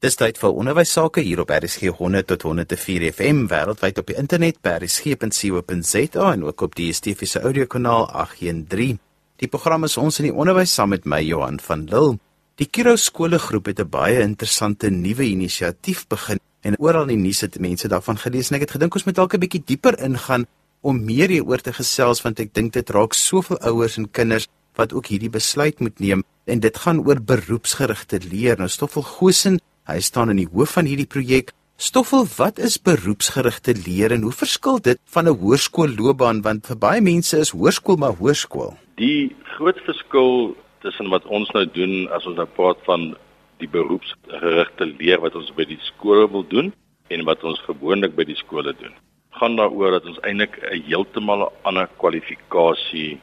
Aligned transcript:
Dis 0.00 0.14
tyd 0.16 0.38
vir 0.40 0.54
onderwys 0.56 0.94
sake 0.96 1.20
hier 1.20 1.42
op 1.42 1.50
RSG 1.52 1.90
100 1.98 2.24
tot 2.30 2.44
104 2.48 3.02
FM 3.10 3.42
wêreldwyd 3.50 3.98
op 4.00 4.06
die 4.08 4.14
internet 4.16 4.56
by 4.64 4.78
rsg.co.za 4.78 6.30
en 6.30 6.46
ook 6.46 6.64
op 6.64 6.78
die 6.78 6.86
DSTV 6.88 7.28
se 7.28 7.42
audiokanaal 7.44 8.06
813. 8.22 8.96
Die 9.44 9.50
program 9.52 9.84
is 9.84 9.98
ons 10.00 10.22
in 10.22 10.30
die 10.30 10.32
onderwys 10.32 10.72
saam 10.72 10.94
met 10.94 11.04
my 11.04 11.20
Johan 11.20 11.60
van 11.60 11.84
Lille. 11.90 12.16
Die 12.56 12.70
Kiro 12.72 12.96
skoolgroep 12.96 13.68
het 13.68 13.84
'n 13.84 13.90
baie 13.92 14.24
interessante 14.24 14.88
nuwe 14.88 15.28
inisiatief 15.28 16.06
begin 16.08 16.40
en 16.64 16.80
oral 16.80 17.02
in 17.02 17.20
die 17.20 17.24
nuus 17.28 17.44
het 17.44 17.60
mense 17.60 17.88
daarvan 17.88 18.16
gelees 18.16 18.48
en 18.48 18.56
ek 18.56 18.62
het 18.62 18.76
gedink 18.80 18.94
ons 18.94 19.04
moet 19.04 19.16
dalk 19.20 19.34
'n 19.34 19.40
bietjie 19.40 19.64
dieper 19.66 20.00
ingaan 20.00 20.46
om 20.80 21.04
meer 21.04 21.28
hieroor 21.28 21.60
te 21.60 21.72
gesels 21.72 22.22
want 22.22 22.40
ek 22.40 22.54
dink 22.54 22.72
dit 22.72 22.90
raak 22.90 23.12
soveel 23.12 23.58
ouers 23.58 23.98
en 23.98 24.10
kinders 24.10 24.48
wat 24.76 24.92
ook 24.92 25.06
hierdie 25.06 25.30
besluit 25.30 25.78
moet 25.80 26.00
neem 26.00 26.24
en 26.46 26.60
dit 26.60 26.76
gaan 26.76 27.06
oor 27.06 27.20
beroepsgerigte 27.20 28.18
leer. 28.32 28.56
Nou 28.56 28.68
Stoffel 28.68 29.02
Gosen 29.02 29.60
Hy 29.90 29.98
staan 30.06 30.30
in 30.30 30.38
die 30.38 30.50
hoof 30.52 30.76
van 30.76 30.86
hierdie 30.86 31.08
projek. 31.10 31.48
Stoffel, 31.80 32.26
wat 32.36 32.60
is 32.62 32.76
beroepsgerigte 32.78 33.72
leer 33.74 34.12
en 34.14 34.22
hoe 34.22 34.34
verskil 34.36 34.78
dit 34.78 34.98
van 35.14 35.26
'n 35.26 35.38
hoërskoolloopbaan 35.40 36.42
want 36.46 36.66
vir 36.70 36.78
baie 36.78 37.00
mense 37.00 37.38
is 37.38 37.50
hoërskool 37.50 37.96
maar 37.96 38.14
hoërskool? 38.20 38.76
Die 38.96 39.34
groot 39.56 39.80
verskil 39.88 40.54
tussen 40.82 41.08
wat 41.10 41.24
ons 41.26 41.50
nou 41.50 41.66
doen 41.66 42.06
as 42.14 42.26
ons 42.26 42.36
nou 42.36 42.46
praat 42.46 42.78
van 42.84 43.16
die 43.58 43.68
beroepsgerigte 43.68 44.84
leer 45.00 45.20
wat 45.20 45.34
ons 45.34 45.50
by 45.56 45.64
die 45.64 45.80
skole 45.80 46.30
wil 46.30 46.46
doen 46.48 46.72
en 47.08 47.24
wat 47.24 47.42
ons 47.44 47.58
gewoonlik 47.66 48.14
by 48.14 48.24
die 48.24 48.38
skole 48.38 48.72
doen, 48.78 48.94
gaan 49.30 49.56
daaroor 49.56 49.90
dat 49.90 50.06
ons 50.06 50.22
eintlik 50.22 50.54
'n 50.62 50.82
heeltemal 50.86 51.40
'n 51.42 51.52
ander 51.62 51.88
kwalifikasie 51.98 53.18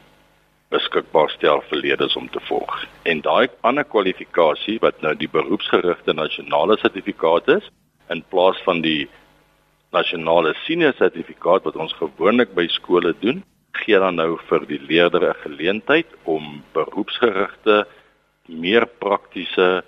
beskikbaar 0.73 1.30
stel 1.31 1.62
vir 1.70 1.81
leerders 1.84 2.16
om 2.20 2.27
te 2.30 2.41
volg. 2.48 2.73
En 3.03 3.21
daai 3.21 3.48
ander 3.67 3.85
kwalifikasie 3.88 4.77
wat 4.84 5.02
nou 5.02 5.13
die 5.16 5.30
beroepsgerigte 5.31 6.13
nasionale 6.13 6.77
sertifikaat 6.81 7.48
is 7.59 7.70
in 8.12 8.23
plaas 8.31 8.59
van 8.66 8.81
die 8.84 9.08
nasionale 9.95 10.53
senior 10.66 10.95
sertifikaat 10.97 11.64
wat 11.67 11.80
ons 11.80 11.95
gewoonlik 12.00 12.53
by 12.56 12.67
skole 12.72 13.14
doen, 13.22 13.44
gee 13.83 14.00
dan 14.00 14.19
nou 14.19 14.36
vir 14.50 14.66
die 14.67 14.81
leerder 14.89 15.30
'n 15.30 15.41
geleentheid 15.44 16.08
om 16.23 16.64
beroepsgerigte 16.73 17.86
meer 18.47 18.86
praktiese 19.00 19.84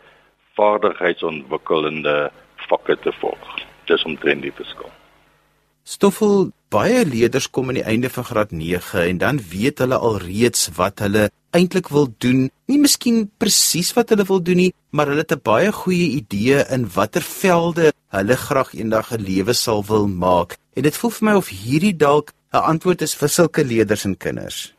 vaardigheidsontwikkelende 0.56 2.32
vakke 2.70 2.96
te 2.96 3.12
volg. 3.12 3.60
Dis 3.86 4.04
omtrent 4.04 4.42
die 4.42 4.52
verskil. 4.52 4.92
Stoffel 5.90 6.52
baie 6.70 7.02
leerders 7.02 7.48
kom 7.50 7.72
aan 7.72 7.80
die 7.80 7.88
einde 7.92 8.12
van 8.14 8.26
graad 8.28 8.52
9 8.54 9.08
en 9.08 9.18
dan 9.24 9.40
weet 9.52 9.80
hulle 9.82 9.98
al 9.98 10.20
reeds 10.22 10.68
wat 10.78 11.02
hulle 11.02 11.24
eintlik 11.58 11.90
wil 11.90 12.06
doen. 12.22 12.44
Nie 12.70 12.78
miskien 12.78 13.24
presies 13.42 13.90
wat 13.98 14.14
hulle 14.14 14.28
wil 14.30 14.44
doen 14.46 14.62
nie, 14.62 14.74
maar 14.94 15.10
hulle 15.10 15.26
het 15.26 15.34
'n 15.34 15.42
baie 15.42 15.72
goeie 15.74 16.10
idee 16.22 16.62
in 16.76 16.86
watter 16.94 17.26
velde 17.26 17.90
hulle 18.14 18.38
graag 18.38 18.74
eendag 18.78 19.12
'n 19.12 19.26
lewe 19.32 19.54
sal 19.54 19.82
wil 19.90 20.08
maak. 20.08 20.58
En 20.78 20.84
dit 20.84 20.98
voel 20.98 21.12
vir 21.12 21.26
my 21.26 21.36
of 21.42 21.50
hierdie 21.50 21.98
dalk 21.98 22.34
'n 22.54 22.66
antwoord 22.72 23.02
is 23.02 23.16
vir 23.16 23.30
sulke 23.30 23.64
leerders 23.66 24.06
en 24.06 24.18
kinders. 24.18 24.74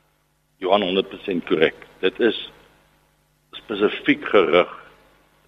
Johan 0.59 0.83
100% 0.83 1.45
korrek. 1.47 1.75
Dit 2.01 2.21
is 2.21 2.51
spesifiek 3.53 4.25
gerig 4.25 4.71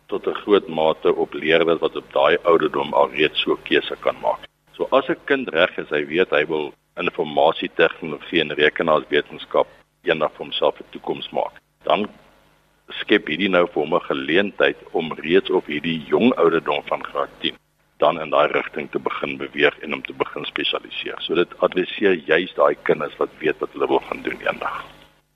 tot 0.09 0.27
'n 0.27 0.41
groot 0.43 0.69
mate 0.69 1.15
op 1.15 1.33
leerders 1.33 1.81
wat 1.81 1.97
op 1.97 2.13
daai 2.13 2.37
ouderdom 2.43 2.95
al 2.95 3.11
reeds 3.11 3.41
so 3.41 3.57
keuse 3.63 3.97
kan 4.01 4.17
maak. 4.21 4.51
So 4.83 4.89
as 4.99 5.09
'n 5.09 5.17
kind 5.31 5.49
reg 5.55 5.79
is, 5.79 5.91
hy 5.95 6.03
weet 6.11 6.31
hy 6.35 6.43
wil 6.51 6.73
informasie 6.99 7.71
tegnologie 7.79 8.41
en 8.43 8.51
rekenaarswetenskap 8.51 9.69
eendag 10.03 10.33
vir 10.35 10.45
homself 10.45 10.81
'n 10.81 10.91
toekoms 10.91 11.29
maak. 11.31 11.55
Dan 11.87 12.09
skep 13.01 13.29
hierdie 13.31 13.49
nou 13.49 13.67
vir 13.67 13.83
hom 13.83 13.95
'n 13.95 14.09
geleentheid 14.11 14.79
om 14.91 15.13
reeds 15.13 15.51
op 15.51 15.67
hierdie 15.67 16.03
jong 16.11 16.35
ouderdom 16.35 16.83
van 16.91 17.05
graad 17.05 17.31
10 17.41 17.55
dan 18.03 18.19
in 18.21 18.31
daai 18.31 18.49
rigting 18.51 18.91
te 18.91 18.99
begin 18.99 19.39
beweeg 19.39 19.79
en 19.83 19.95
om 19.95 20.03
te 20.03 20.13
begin 20.13 20.45
spesialiseer. 20.45 21.19
So 21.21 21.35
dit 21.35 21.51
adresseer 21.59 22.15
juist 22.27 22.57
daai 22.57 22.75
kinders 22.83 23.17
wat 23.19 23.31
weet 23.39 23.59
wat 23.61 23.71
hulle 23.73 23.87
wil 23.87 24.03
gaan 24.09 24.23
doen 24.23 24.41
eendag. 24.43 24.85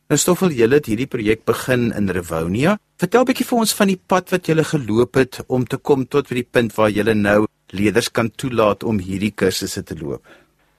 Nou 0.08 0.18
Stoffel, 0.18 0.50
julle 0.50 0.74
het 0.74 0.86
hierdie 0.86 1.06
projek 1.06 1.44
begin 1.44 1.92
in 1.92 2.10
Rivonia. 2.10 2.78
Vertel 2.96 3.24
'n 3.24 3.28
bietjie 3.28 3.44
vir 3.44 3.58
ons 3.62 3.72
van 3.76 3.90
die 3.90 4.02
pad 4.10 4.30
wat 4.32 4.46
julle 4.48 4.62
geloop 4.64 5.18
het 5.20 5.34
om 5.52 5.64
te 5.72 5.76
kom 5.88 6.04
tot 6.14 6.28
by 6.30 6.36
die 6.38 6.50
punt 6.56 6.72
waar 6.76 6.88
julle 6.88 7.14
nou 7.14 7.40
leerders 7.80 8.08
kan 8.18 8.30
toelaat 8.42 8.86
om 8.90 9.02
hierdie 9.08 9.34
kursusse 9.40 9.82
te 9.84 9.96
loop? 10.00 10.22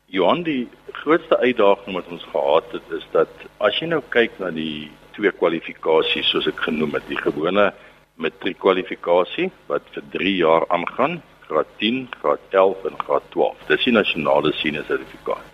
Johan, 0.10 0.42
die 0.42 0.68
grootste 1.04 1.38
uitdaging 1.38 1.94
wat 1.94 2.10
ons 2.16 2.26
gehad 2.32 2.74
het 2.74 2.96
is 2.98 3.06
dat 3.12 3.30
as 3.68 3.78
jy 3.78 3.92
nou 3.92 4.02
kyk 4.16 4.40
na 4.40 4.50
die 4.50 4.90
twee 5.14 5.32
kwalifikasies 5.42 6.32
soos 6.34 6.48
ek 6.50 6.66
genoem 6.66 6.98
het, 6.98 7.06
die 7.06 7.22
gewone 7.22 7.68
matriekkwalifikasie 8.18 9.52
wat 9.70 9.86
vir 9.94 10.10
3 10.18 10.36
jaar 10.42 10.66
aangaan, 10.74 11.22
graad 11.46 11.70
10, 11.78 12.08
graad 12.18 12.42
11 12.50 12.90
en 12.90 12.98
graad 13.06 13.30
12. 13.38 13.62
Dis 13.70 13.86
die 13.86 13.94
nasionale 13.94 14.56
senior 14.58 14.90
sertifikaat. 14.90 15.46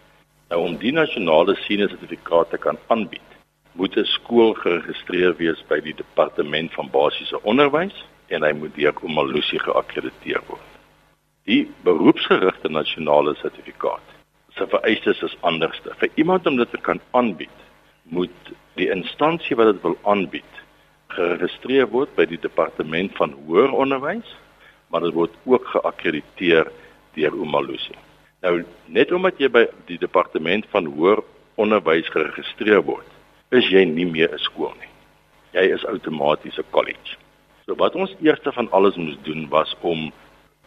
Nou 0.47 0.63
om 0.69 0.79
die 0.79 0.95
nasionale 0.95 1.59
senior 1.67 1.91
sertifikaat 1.91 2.55
te 2.55 2.57
kan 2.57 2.79
aanbied, 2.87 3.32
moet 3.73 3.97
'n 3.97 4.05
skool 4.05 4.53
geregistreer 4.53 5.35
wees 5.37 5.63
by 5.67 5.79
die 5.79 5.95
departement 5.95 6.73
van 6.73 6.89
basiese 6.89 7.41
onderwys 7.43 8.05
en 8.27 8.43
hy 8.43 8.53
moet 8.53 8.75
deur 8.75 8.93
Omalusi 9.01 9.59
geakkrediteer 9.59 10.41
word. 10.47 10.69
Die 11.45 11.67
beroepsgerigte 11.83 12.69
nasionale 12.69 13.35
sertifikaat 13.35 14.13
se 14.55 14.67
vereistes 14.67 15.21
is 15.21 15.37
anderste. 15.41 15.93
Vir 15.97 16.09
iemand 16.15 16.47
om 16.47 16.57
dit 16.57 16.69
te 16.71 16.77
kan 16.77 17.01
aanbied, 17.11 17.59
moet 18.03 18.53
die 18.77 18.89
instansie 18.91 19.55
wat 19.55 19.73
dit 19.73 19.81
wil 19.81 19.97
aanbied 20.03 20.61
geregistreer 21.13 21.89
word 21.93 22.13
by 22.17 22.25
die 22.29 22.39
departement 22.41 23.13
van 23.17 23.35
hoër 23.45 23.73
onderwys, 23.73 24.29
maar 24.89 25.01
dit 25.05 25.13
word 25.13 25.33
ook 25.45 25.67
geakkrediteer 25.75 26.69
deur 27.17 27.37
Umalusi. 27.37 27.95
Nou, 28.41 28.63
net 28.85 29.11
omdat 29.11 29.39
jy 29.39 29.49
by 29.49 29.65
die 29.89 29.99
departement 30.01 30.65
van 30.73 30.89
hoër 30.95 31.21
onderwys 31.61 32.09
geregistreer 32.13 32.81
word, 32.85 33.12
is 33.53 33.69
jy 33.69 33.83
nie 33.85 34.05
meer 34.05 34.33
'n 34.33 34.39
skool 34.39 34.73
nie. 34.79 34.91
Jy 35.53 35.73
is 35.73 35.85
outomaties 35.85 36.57
'n 36.57 36.71
college. 36.71 37.17
So 37.65 37.75
wat 37.75 37.95
ons 37.95 38.15
eers 38.21 38.39
van 38.43 38.71
alles 38.71 38.95
moes 38.95 39.17
doen 39.23 39.47
was 39.49 39.75
om 39.81 40.11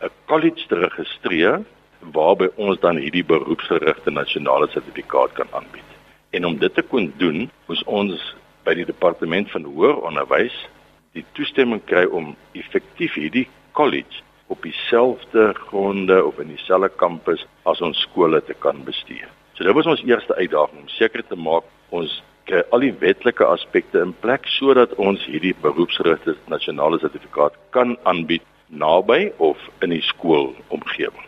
'n 0.02 0.10
college 0.26 0.66
te 0.68 0.74
registreer 0.74 1.64
waarby 2.00 2.48
ons 2.56 2.80
dan 2.80 2.96
hierdie 2.96 3.24
beroepsgerigte 3.24 4.10
nasionale 4.10 4.68
sertifikaat 4.68 5.32
kan 5.32 5.48
aanbied. 5.52 5.90
En 6.30 6.44
om 6.44 6.58
dit 6.58 6.74
te 6.74 6.82
kon 6.82 7.12
doen, 7.16 7.50
moes 7.66 7.82
ons 7.84 8.34
by 8.64 8.74
die 8.74 8.84
departement 8.84 9.50
van 9.50 9.64
hoër 9.64 10.00
onderwys 10.02 10.56
die 11.12 11.24
toestemming 11.32 11.84
kry 11.84 12.04
om 12.04 12.36
effektief 12.52 13.14
hierdie 13.14 13.48
college 13.72 14.22
op 14.46 14.62
dieselfde 14.62 15.54
gronde 15.54 16.24
of 16.24 16.38
in 16.38 16.48
dieselfde 16.48 16.90
kampus 16.96 17.46
as 17.64 17.80
ons 17.80 18.00
skole 18.00 18.42
te 18.44 18.54
kan 18.54 18.84
bestuur. 18.84 19.28
So 19.54 19.64
dit 19.64 19.74
was 19.74 19.86
ons 19.86 20.04
eerste 20.04 20.34
uitdaging 20.34 20.80
om 20.80 20.88
seker 20.88 21.24
te 21.26 21.36
maak 21.36 21.64
ons 21.88 22.22
kry 22.46 22.62
al 22.70 22.84
die 22.84 22.94
wetlike 23.00 23.44
aspekte 23.44 24.00
in 24.02 24.14
plek 24.22 24.46
sodat 24.56 24.94
ons 25.02 25.24
hierdie 25.26 25.54
beroepsgerigte 25.62 26.36
nasionale 26.52 26.98
sertifikaat 27.02 27.56
kan 27.74 27.96
aanbied 28.04 28.44
naby 28.68 29.32
of 29.42 29.58
in 29.82 29.90
die 29.94 30.02
skoolomgewing. 30.02 31.26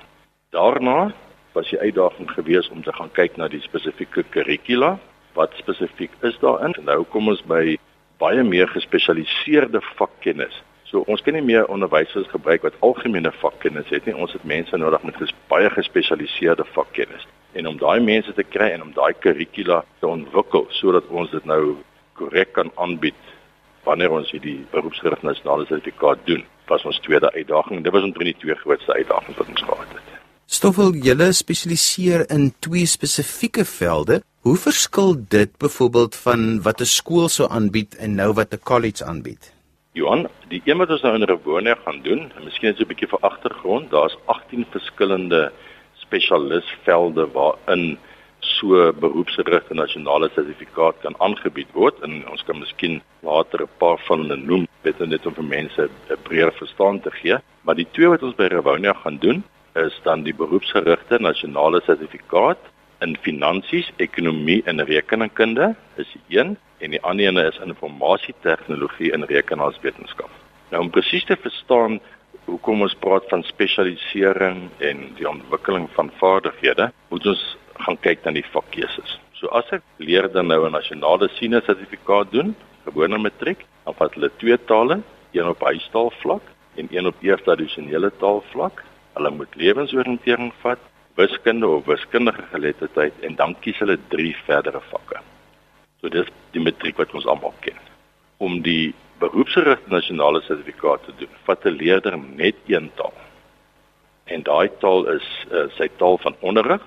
Daarna 0.54 1.10
was 1.52 1.70
die 1.70 1.80
uitdaging 1.80 2.30
gewees 2.30 2.70
om 2.70 2.82
te 2.82 2.92
gaan 2.94 3.10
kyk 3.12 3.36
na 3.36 3.48
die 3.50 3.62
spesifieke 3.62 4.24
kurrikula 4.34 4.96
wat 5.34 5.54
spesifiek 5.58 6.14
is 6.26 6.38
daarin. 6.42 6.74
Nou 6.86 7.04
kom 7.12 7.30
ons 7.30 7.42
by 7.46 7.76
baie 8.18 8.42
meer 8.42 8.70
gespesialiseerde 8.74 9.82
vakkennis. 9.98 10.62
So 10.88 11.04
ons 11.06 11.22
kan 11.22 11.36
nie 11.36 11.44
meer 11.44 11.68
onderwysers 11.70 12.30
gebruik 12.32 12.64
wat 12.66 12.78
algemene 12.86 13.32
vakkennis 13.42 13.90
het 13.92 14.06
nie. 14.06 14.16
Ons 14.16 14.32
het 14.34 14.46
mense 14.48 14.76
nodig 14.76 15.04
met 15.04 15.18
ges 15.20 15.34
baie 15.50 15.70
gespesialiseerde 15.74 16.64
vakkennis. 16.74 17.26
En 17.52 17.66
om 17.66 17.78
daai 17.78 18.00
mense 18.00 18.32
te 18.34 18.44
kry 18.44 18.70
en 18.74 18.82
om 18.82 18.92
daai 18.92 19.14
kurrikula 19.20 19.84
te 20.00 20.06
ontwikkel 20.06 20.66
sodat 20.80 21.08
ons 21.08 21.30
dit 21.30 21.44
nou 21.44 21.76
korrek 22.18 22.52
kan 22.52 22.70
aanbied 22.76 23.18
wanneer 23.84 24.12
ons 24.12 24.30
hierdie 24.34 24.60
beroepsgerigte 24.72 25.26
nasionale 25.26 25.66
sertifikaat 25.66 26.24
doen 26.26 26.44
was 26.68 26.84
ons 26.84 27.00
tweede 27.00 27.32
uitdaging. 27.32 27.82
Dit 27.84 27.92
was 27.92 28.04
omtrent 28.04 28.34
die 28.34 28.40
twee 28.42 28.56
grootste 28.60 28.92
uitdagings 28.92 29.38
wat 29.38 29.48
ons 29.48 29.62
gehad 29.62 29.92
het. 29.96 30.16
Stoffel, 30.48 30.94
julle 31.04 31.32
spesialiseer 31.36 32.26
in 32.32 32.50
twee 32.64 32.86
spesifieke 32.88 33.64
velde. 33.68 34.22
Hoe 34.46 34.56
verskil 34.56 35.16
dit 35.28 35.50
byvoorbeeld 35.60 36.16
van 36.16 36.62
wat 36.62 36.80
'n 36.80 36.88
skool 36.88 37.28
sou 37.28 37.48
aanbied 37.50 37.96
en 37.96 38.14
nou 38.14 38.32
wat 38.32 38.52
'n 38.52 38.64
college 38.64 39.04
aanbied? 39.04 39.52
Johan, 39.92 40.28
die 40.48 40.62
een 40.64 40.78
wat 40.78 40.90
ons 40.90 41.02
nou 41.02 41.14
in 41.14 41.22
Rebonia 41.22 41.74
gaan 41.84 42.00
doen, 42.02 42.32
en 42.36 42.44
miskien 42.44 42.72
is 42.72 42.80
'n 42.80 42.86
bietjie 42.86 43.08
vir 43.08 43.18
agtergrond, 43.20 43.90
daar's 43.90 44.16
18 44.24 44.66
verskillende 44.70 45.52
spesialisvelde 46.08 47.28
waarin 47.36 47.98
so 48.40 48.92
beroepsgerigte 48.92 49.74
nasionale 49.74 50.30
sertifikaat 50.34 51.00
kan 51.04 51.14
aangebied 51.18 51.70
word. 51.74 52.00
En 52.06 52.22
ons 52.30 52.42
kan 52.48 52.58
miskien 52.58 53.00
later 53.20 53.62
'n 53.62 53.78
paar 53.78 53.98
van 54.08 54.24
hulle 54.24 54.36
noem 54.36 54.66
net 54.84 54.98
net 54.98 55.26
om 55.26 55.34
vir 55.34 55.44
mense 55.44 55.88
'n 55.88 56.22
breër 56.22 56.52
verstaan 56.52 57.00
te 57.00 57.10
gee. 57.10 57.36
Maar 57.62 57.74
die 57.74 57.90
twee 57.92 58.08
wat 58.08 58.22
ons 58.22 58.34
by 58.34 58.46
Rewonia 58.46 58.92
gaan 58.92 59.18
doen 59.18 59.44
is 59.74 60.00
dan 60.02 60.22
die 60.22 60.34
beroepsgerigte 60.34 61.18
nasionale 61.20 61.80
sertifikaat 61.80 62.58
in 63.00 63.16
finansies, 63.20 63.90
ekonomie 63.96 64.62
en 64.64 64.84
rekeningkunde 64.84 65.74
is 65.96 66.16
een 66.28 66.56
en 66.78 66.90
die 66.90 67.02
ander 67.02 67.26
een 67.26 67.36
is 67.36 67.58
informasie 67.64 68.34
tegnologie 68.40 69.12
en 69.12 69.26
rekenaarswetenskap. 69.26 70.30
Nou 70.70 70.82
om 70.82 70.90
presies 70.90 71.24
te 71.24 71.36
verstaan 71.36 72.00
hoekom 72.48 72.82
ons 72.86 72.96
praat 73.04 73.28
van 73.30 73.44
spesialisering 73.46 74.68
en 74.84 75.02
die 75.18 75.28
ontwikkeling 75.28 75.88
van 75.96 76.10
vaardighede, 76.20 76.90
moet 77.12 77.26
ons 77.32 77.44
gaan 77.84 77.98
kyk 78.04 78.24
na 78.24 78.32
die 78.36 78.46
vakkeuses. 78.52 79.18
So 79.38 79.50
as 79.54 79.68
ek 79.76 79.84
leerder 80.02 80.42
nou 80.42 80.66
'n 80.66 80.72
nasionale 80.72 81.28
senior 81.38 81.62
sertifikaat 81.62 82.32
doen, 82.32 82.56
gewone 82.84 83.18
matriek, 83.18 83.64
dan 83.84 83.94
vat 83.94 84.14
hulle 84.14 84.30
twee 84.38 84.58
tale, 84.66 85.02
een 85.32 85.48
op 85.48 85.60
huistaalvlak 85.60 86.42
en 86.76 86.88
een 86.90 87.06
op 87.06 87.14
eerste 87.22 87.50
addisionele 87.50 88.10
taalvlak. 88.18 88.84
Hulle 89.14 89.30
moet 89.30 89.54
lewensoriëntering 89.54 90.52
vat, 90.62 90.78
wiskunde 91.14 91.66
of 91.66 91.86
wiskundige 91.86 92.42
geletterdheid 92.52 93.14
en 93.20 93.34
dan 93.34 93.56
kies 93.60 93.78
hulle 93.78 93.98
drie 94.08 94.36
verdere 94.46 94.80
vakke. 94.90 95.20
So 96.00 96.08
dis 96.08 96.28
die 96.54 96.62
matriek 96.62 96.96
wat 96.96 97.14
ons 97.14 97.26
almal 97.26 97.54
ken. 97.60 97.78
Om 98.38 98.62
die 98.62 98.94
beroepsgerigte 99.18 99.90
nasionale 99.90 100.40
sertifikaat 100.40 101.04
te 101.04 101.12
doen, 101.16 101.34
vat 101.46 101.64
'n 101.64 101.76
leerder 101.80 102.18
net 102.18 102.56
een 102.66 102.90
taal. 102.94 103.14
En 104.24 104.42
daai 104.42 104.68
taal 104.78 105.06
is 105.08 105.28
uh, 105.52 105.64
sy 105.76 105.88
taal 105.96 106.18
van 106.18 106.36
onderrig 106.40 106.82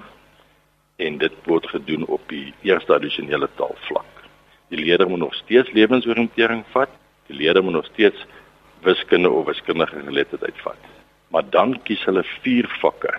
en 0.96 1.18
dit 1.18 1.34
word 1.46 1.68
gedoen 1.70 2.06
op 2.06 2.22
die 2.30 2.54
eerste 2.62 2.94
addisionele 2.94 3.50
taalvlak. 3.56 4.06
Die 4.70 4.80
leerder 4.80 5.10
moet 5.10 5.20
nog 5.20 5.34
steeds 5.34 5.72
lewensoriëntering 5.72 6.64
vat, 6.72 6.90
die 7.28 7.36
leerder 7.36 7.64
moet 7.64 7.74
nog 7.74 7.86
steeds 7.86 8.26
wiskunde 8.82 9.30
of 9.30 9.46
wiskundige 9.46 10.00
geletterdheid 10.06 10.62
vat. 10.62 10.78
Maar 11.28 11.50
dan 11.50 11.82
kies 11.84 12.04
hulle 12.06 12.24
vier 12.42 12.68
vakke 12.82 13.18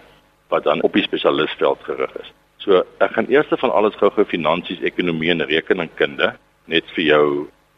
wat 0.53 0.65
dan 0.65 0.83
op 0.83 0.93
die 0.93 1.03
spesialistveld 1.03 1.81
gerig 1.83 2.15
is. 2.21 2.33
So 2.57 2.85
ek 2.99 3.17
gaan 3.17 3.31
eers 3.33 3.49
van 3.49 3.73
alles 3.73 3.97
gou-gou 3.99 4.25
finansies, 4.29 4.83
ekonomie 4.85 5.31
en 5.33 5.45
rekeningkunde 5.49 6.35
net 6.71 6.91
vir 6.95 7.05
jou 7.05 7.27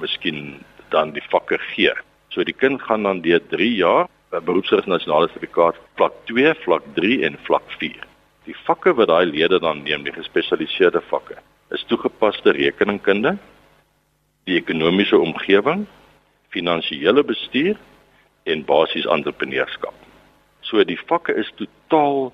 miskien 0.02 0.64
dan 0.94 1.14
die 1.14 1.25
vakke 1.31 1.58
gee. 1.75 1.93
So 2.31 2.44
die 2.46 2.56
kind 2.56 2.82
gaan 2.82 3.06
dan 3.06 3.23
deur 3.26 3.43
3 3.50 3.70
jaar 3.75 4.08
beroepsgerigte 4.43 4.91
nasionale 4.91 5.29
sertifikaat 5.29 5.79
vlak 5.99 6.14
2, 6.31 6.55
vlak 6.64 6.87
3 6.94 7.23
en 7.29 7.38
vlak 7.46 7.67
4. 7.79 8.06
Die 8.44 8.56
vakke 8.67 8.94
wat 8.99 9.08
daai 9.08 9.26
lede 9.31 9.61
dan 9.62 9.82
neem, 9.85 10.05
die 10.05 10.12
gespesialiseerde 10.12 11.00
vakke, 11.11 11.37
is 11.70 11.85
toegepaste 11.88 12.52
rekeningkunde, 12.56 13.37
die 14.44 14.58
ekonomiese 14.58 15.19
omgewing, 15.19 15.87
finansiële 16.55 17.25
bestuur 17.25 17.79
en 18.50 18.64
basies 18.69 19.06
entrepreneurskap. 19.11 19.94
So 20.67 20.82
die 20.85 20.99
vakke 21.06 21.35
is 21.41 21.50
totaal 21.56 22.32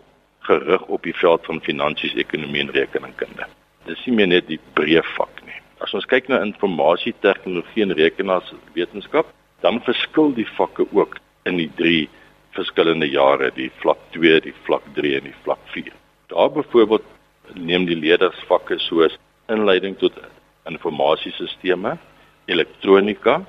gerig 0.49 0.83
op 0.89 1.05
die 1.07 1.15
veld 1.15 1.45
van 1.47 1.61
finansies, 1.63 2.17
ekonomie 2.19 2.65
en 2.65 2.75
rekeningkunde. 2.75 3.47
Dis 3.87 4.03
nie 4.07 4.17
meer 4.17 4.33
net 4.33 4.49
die 4.49 4.61
breë 4.75 5.05
vak 5.15 5.40
As 5.81 5.95
ons 5.97 6.05
kyk 6.05 6.29
na 6.29 6.43
informasie 6.45 7.15
tegnologie 7.25 7.87
en 7.87 7.95
rekenaarswetenskap, 7.97 9.29
dan 9.65 9.81
verskil 9.87 10.35
die 10.37 10.49
vakke 10.57 10.85
ook 10.93 11.17
in 11.49 11.57
die 11.61 11.71
drie 11.79 12.09
verskillende 12.57 13.09
jare, 13.09 13.51
die 13.57 13.71
vlak 13.81 14.01
2, 14.17 14.41
die 14.45 14.55
vlak 14.67 14.85
3 14.97 15.15
en 15.21 15.31
die 15.31 15.39
vlak 15.45 15.63
4. 15.73 15.93
Daar 16.33 16.51
byvoorbeeld 16.53 17.07
neem 17.55 17.87
die 17.89 17.97
leerders 17.97 18.39
vakke 18.49 18.79
soos 18.85 19.17
inleiding 19.51 19.97
tot 19.99 20.17
informasiesisteme, 20.69 21.97
elektronika, 22.51 23.41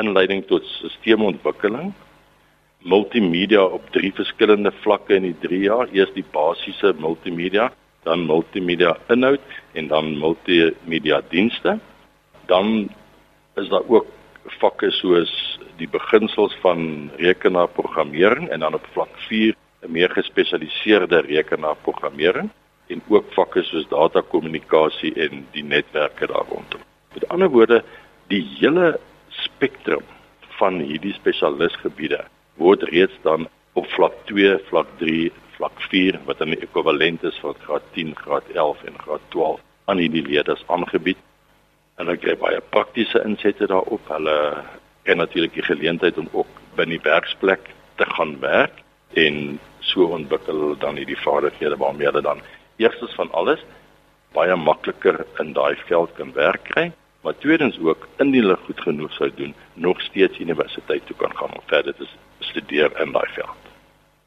inleiding 0.00 0.42
tot 0.48 0.64
sisteemontwikkeling, 0.80 1.92
multimedia 2.84 3.62
op 3.64 3.86
drie 3.92 4.12
verskillende 4.16 4.72
vlakke 4.82 5.16
in 5.16 5.28
die 5.28 5.38
3 5.44 5.60
jaar, 5.68 5.92
eers 5.92 6.12
die 6.16 6.26
basiese 6.32 6.92
multimedia, 7.00 7.70
dan 8.04 8.26
multimedia 8.26 8.96
inhoud 9.08 9.40
en 9.72 9.88
dan 9.88 10.18
multimedia 10.18 11.20
dienste. 11.28 11.78
Dan 12.46 12.88
is 13.56 13.68
daar 13.68 13.86
ook 13.88 14.06
vakke 14.60 14.90
soos 14.90 15.32
die 15.76 15.88
beginsels 15.88 16.54
van 16.62 17.10
rekenaarprogrammering 17.16 18.48
en 18.48 18.60
dan 18.60 18.74
op 18.74 18.86
vlak 18.92 19.10
4 19.28 19.54
'n 19.54 19.92
meer 19.92 20.10
gespesialiseerde 20.10 21.20
rekenaarprogrammering 21.20 22.50
en 22.86 23.02
ook 23.08 23.32
vakke 23.32 23.62
soos 23.62 23.88
datakommunikasie 23.88 25.14
en 25.14 25.46
die 25.52 25.64
netwerke 25.64 26.26
daar 26.26 26.46
rondom. 26.48 26.80
Met 27.12 27.28
ander 27.28 27.48
woorde, 27.48 27.84
die 28.28 28.42
hele 28.58 29.00
spektrum 29.28 30.04
van 30.58 30.78
hierdie 30.78 31.12
spesialisgebiede 31.12 32.24
word 32.54 32.82
reeds 32.82 33.16
dan 33.22 33.48
op 33.72 33.86
vlak 33.86 34.14
2, 34.24 34.58
vlak 34.68 34.88
3 34.98 35.32
vlak 35.56 35.80
4 35.90 36.20
wat 36.28 36.38
dan 36.38 36.54
ekwivalent 36.56 37.22
is 37.24 37.38
vir 37.42 37.54
graad 37.66 37.86
10, 37.96 38.14
graad 38.22 38.48
11 38.54 38.84
en 38.90 38.98
graad 39.04 39.28
12 39.34 39.60
aan 39.84 40.00
hierdie 40.02 40.24
leerders 40.26 40.64
aangebied. 40.66 41.20
Hulle 42.00 42.16
kry 42.18 42.34
baie 42.40 42.60
praktiese 42.74 43.22
insette 43.24 43.68
daarop. 43.70 44.08
Hulle 44.10 44.36
het 45.04 45.16
natuurlik 45.16 45.54
die 45.54 45.66
geleentheid 45.66 46.18
om 46.18 46.28
ook 46.32 46.60
binne 46.78 46.96
die 46.96 47.04
werksplek 47.04 47.70
te 48.00 48.06
gaan 48.16 48.38
werk 48.40 48.82
en 49.20 49.58
so 49.80 50.08
ontwikkel 50.16 50.60
hulle 50.60 50.78
dan 50.82 50.96
hierdie 50.98 51.20
vaardighede 51.22 51.76
waarmee 51.78 52.08
hulle 52.08 52.24
dan 52.24 52.40
eerstens 52.82 53.14
van 53.14 53.30
alles 53.32 53.62
baie 54.34 54.56
makliker 54.56 55.20
in 55.42 55.52
daai 55.54 55.76
veld 55.86 56.14
kan 56.18 56.32
werk 56.34 56.64
kry, 56.72 56.88
maar 57.22 57.36
tweedens 57.38 57.78
ook 57.78 58.08
indien 58.18 58.42
hulle 58.42 58.56
goed 58.66 58.80
genoeg 58.80 59.12
sou 59.14 59.30
doen, 59.36 59.54
nog 59.74 60.00
steeds 60.02 60.40
universiteit 60.42 61.06
toe 61.06 61.16
kan 61.16 61.36
gaan 61.36 61.54
om 61.54 61.68
verder 61.70 61.94
te 61.94 62.08
studeer 62.38 62.90
in 63.00 63.12
daai 63.14 63.28
veld. 63.36 63.73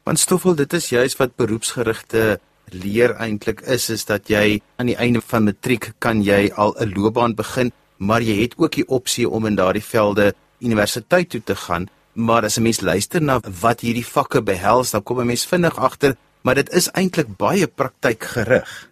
Want 0.08 0.18
Stoffel, 0.18 0.54
dit 0.56 0.72
is 0.72 0.86
juis 0.88 1.14
wat 1.20 1.34
beroepsgerigte 1.36 2.38
leer 2.72 3.12
eintlik 3.20 3.58
is, 3.68 3.90
is 3.92 4.06
dat 4.08 4.30
jy 4.32 4.62
aan 4.80 4.88
die 4.88 4.96
einde 4.96 5.20
van 5.20 5.44
matriek 5.44 5.90
kan 6.00 6.22
jy 6.24 6.48
al 6.56 6.72
'n 6.80 6.94
loopbaan 6.96 7.34
begin, 7.36 7.72
maar 7.98 8.22
jy 8.24 8.36
het 8.40 8.54
ook 8.56 8.72
die 8.72 8.86
opsie 8.88 9.28
om 9.28 9.44
in 9.44 9.58
daardie 9.58 9.84
velde 9.84 10.32
universiteit 10.64 11.28
toe 11.28 11.42
te 11.44 11.54
gaan. 11.54 11.90
Maar 12.14 12.44
as 12.44 12.56
'n 12.56 12.62
mens 12.62 12.80
luister 12.80 13.22
na 13.22 13.40
wat 13.60 13.80
hierdie 13.80 14.06
vakke 14.06 14.42
behels, 14.42 14.90
dan 14.90 15.02
kom 15.02 15.20
'n 15.20 15.26
mens 15.26 15.44
vinnig 15.46 15.76
agter, 15.76 16.16
maar 16.42 16.54
dit 16.54 16.72
is 16.72 16.88
eintlik 16.88 17.36
baie 17.36 17.66
praktykgerig. 17.66 18.88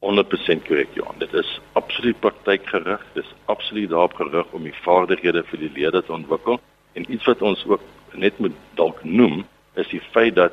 100% 0.00 0.66
korrek, 0.66 0.88
Johan. 0.94 1.18
Dit 1.18 1.34
is 1.34 1.60
absoluut 1.72 2.20
praktykgerig. 2.20 3.00
Dit 3.14 3.24
is 3.24 3.34
absoluut 3.44 3.90
daarop 3.90 4.14
gerig 4.14 4.46
om 4.52 4.62
die 4.62 4.74
vaardighede 4.82 5.44
vir 5.44 5.58
die 5.58 5.72
leerders 5.74 6.06
te 6.06 6.12
ontwikkel. 6.12 6.60
En 6.94 7.12
iets 7.12 7.24
wat 7.24 7.42
ons 7.42 7.64
ook 7.66 7.80
net 8.12 8.38
moet 8.38 8.54
dalk 8.74 9.04
noem, 9.04 9.46
is 9.78 9.88
die 9.88 10.02
feit 10.12 10.34
dat 10.34 10.52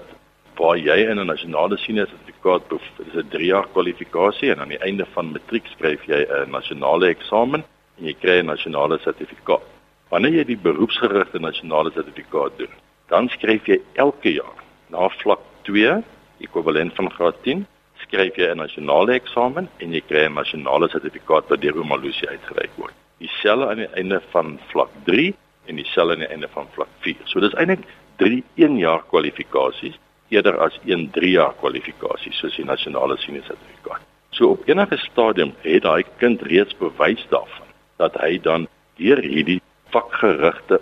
waar 0.55 0.77
jy 0.77 0.95
in 1.09 1.19
'n 1.19 1.27
nasionale 1.27 1.77
senior 1.77 2.07
sertifikaat 2.07 2.63
is 3.07 3.15
'n 3.15 3.29
3 3.29 3.45
jaar 3.45 3.67
kwalifikasie 3.73 4.51
en 4.51 4.59
aan 4.59 4.73
die 4.75 4.83
einde 4.87 5.05
van 5.13 5.31
matriek 5.31 5.65
skryf 5.67 6.05
jy 6.07 6.21
'n 6.25 6.51
nasionale 6.51 7.07
eksamen 7.07 7.63
en 7.97 8.05
jy 8.05 8.13
kry 8.13 8.39
'n 8.39 8.45
nasionale 8.45 8.97
sertifikaat. 8.99 9.67
Wanneer 10.09 10.33
jy 10.33 10.43
die 10.43 10.63
beroepsgerigte 10.67 11.39
nasionale 11.39 11.91
sertifikaat 11.91 12.57
doen, 12.57 12.73
dan 13.07 13.29
skryf 13.29 13.65
jy 13.65 13.79
elke 13.93 14.33
jaar 14.33 14.59
na 14.89 15.09
vlak 15.09 15.39
2, 15.63 16.03
ekwivalent 16.39 16.93
van 16.95 17.11
graad 17.11 17.35
10, 17.43 17.65
skryf 18.03 18.35
jy 18.35 18.47
'n 18.51 18.57
nasionale 18.57 19.13
eksamen 19.13 19.69
en 19.79 19.91
jy 19.91 20.01
kry 20.01 20.25
'n 20.25 20.33
nasionale 20.33 20.89
sertifikaat 20.89 21.49
wat 21.49 21.61
deur 21.61 21.79
Omalusi 21.79 22.27
uitgereik 22.27 22.71
word. 22.77 22.93
Dieselfde 23.19 23.69
aan 23.69 23.77
die 23.77 23.95
einde 23.95 24.21
van 24.31 24.59
vlak 24.71 24.89
3 25.05 25.35
en 25.65 25.75
dieselfde 25.75 26.13
aan 26.13 26.19
die 26.19 26.33
einde 26.33 26.47
van 26.47 26.67
vlak 26.73 26.91
4. 26.99 27.15
So 27.25 27.39
dis 27.39 27.53
eintlik 27.53 27.79
3 28.17 28.43
1 28.55 28.77
jaar 28.77 29.03
kwalifikasies 29.09 29.99
eerder 30.29 30.57
as 30.59 30.79
1 30.85 31.09
3 31.11 31.31
jaar 31.31 31.53
kwalifikasie 31.59 32.33
soos 32.33 32.55
die 32.57 32.65
nasionale 32.65 33.17
senior 33.21 33.45
sertifikaat. 33.45 34.01
So 34.35 34.55
op 34.55 34.67
enige 34.69 34.97
stadium 34.97 35.53
het 35.63 35.83
daai 35.85 36.03
kind 36.19 36.41
reeds 36.41 36.75
bewys 36.79 37.23
daarvan 37.29 37.71
dat 38.01 38.17
hy 38.19 38.37
dan 38.43 38.67
deur 38.99 39.21
hierdie 39.23 39.61
vakgerigte 39.93 40.81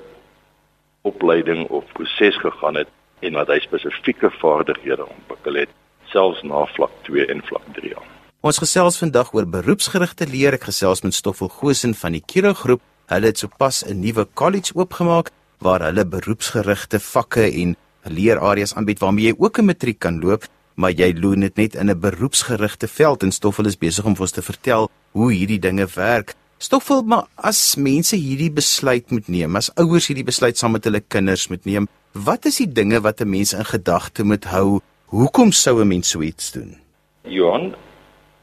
opleiding 1.01 1.67
of 1.69 1.85
proses 1.93 2.37
gegaan 2.41 2.79
het 2.81 2.89
en 3.19 3.37
dat 3.37 3.51
hy 3.51 3.59
spesifieke 3.63 4.31
vaardighede 4.39 5.05
ontwikkel 5.05 5.61
het 5.63 5.75
selfs 6.13 6.41
na 6.47 6.65
vlak 6.75 6.93
2 7.09 7.27
en 7.29 7.43
vlak 7.49 7.65
3 7.77 7.93
aan. 7.97 8.09
Ons 8.43 8.59
gesels 8.59 8.97
vandag 8.99 9.31
oor 9.33 9.45
beroepsgerigte 9.47 10.27
leer. 10.27 10.57
Ek 10.57 10.67
gesels 10.67 11.03
met 11.05 11.15
Stoffel 11.15 11.47
Gosen 11.47 11.93
van 11.95 12.17
die 12.17 12.23
Kiro 12.25 12.51
groep. 12.53 12.81
Hulle 13.07 13.31
het 13.31 13.39
sopas 13.39 13.83
'n 13.87 13.99
nuwe 13.99 14.27
college 14.33 14.75
oopgemaak 14.75 15.31
waar 15.63 15.85
hulle 15.87 16.03
beroepsgerigte 16.05 16.99
vakke 16.99 17.47
en 17.61 17.75
leerareas 18.03 18.75
aanbied 18.75 18.99
waarmee 18.99 19.31
jy 19.31 19.35
ook 19.37 19.59
'n 19.59 19.65
matriek 19.65 19.99
kan 19.99 20.19
loop, 20.19 20.43
maar 20.75 20.91
jy 20.91 21.13
loop 21.15 21.39
dit 21.39 21.55
net 21.57 21.75
in 21.75 21.89
'n 21.89 21.99
beroepsgerigte 21.99 22.87
veld 22.87 23.23
en 23.23 23.31
Stoffel 23.31 23.65
is 23.65 23.77
besig 23.77 24.05
om 24.05 24.15
vir 24.15 24.21
ons 24.21 24.31
te 24.31 24.41
vertel 24.41 24.89
hoe 25.11 25.31
hierdie 25.31 25.59
dinge 25.59 25.87
werk. 25.95 26.35
Stoffel, 26.57 27.01
maar 27.03 27.27
as 27.35 27.75
mense 27.75 28.15
hierdie 28.15 28.51
besluit 28.51 29.11
moet 29.11 29.27
neem, 29.27 29.55
as 29.55 29.71
ouers 29.75 30.07
hierdie 30.07 30.23
besluit 30.23 30.57
saam 30.57 30.71
met 30.71 30.83
hulle 30.83 31.01
kinders 31.01 31.47
moet 31.49 31.65
neem, 31.65 31.87
wat 32.11 32.45
is 32.45 32.57
die 32.57 32.71
dinge 32.71 33.01
wat 33.01 33.21
'n 33.21 33.29
mens 33.29 33.53
in 33.53 33.65
gedagte 33.65 34.23
moet 34.23 34.43
hou? 34.43 34.79
Hoekom 35.05 35.51
sou 35.51 35.81
'n 35.81 35.87
mens 35.87 36.09
so 36.09 36.21
iets 36.21 36.51
doen? 36.51 36.77
Johan, 37.23 37.75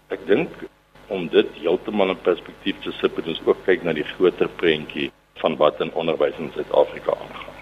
ek 0.08 0.26
dink 0.26 0.48
om 1.08 1.28
dit 1.28 1.46
heeltemal 1.54 2.10
in 2.10 2.20
perspektief 2.22 2.76
te 2.82 2.92
sit, 2.92 3.16
moet 3.16 3.26
ons 3.26 3.40
ook 3.44 3.64
kyk 3.64 3.82
na 3.82 3.92
die 3.92 4.04
groter 4.04 4.48
prentjie 4.48 5.10
van 5.40 5.56
wat 5.56 5.80
in 5.80 5.92
onderwys 5.92 6.38
in 6.38 6.52
Suid-Afrika 6.54 7.14
aangaan. 7.16 7.58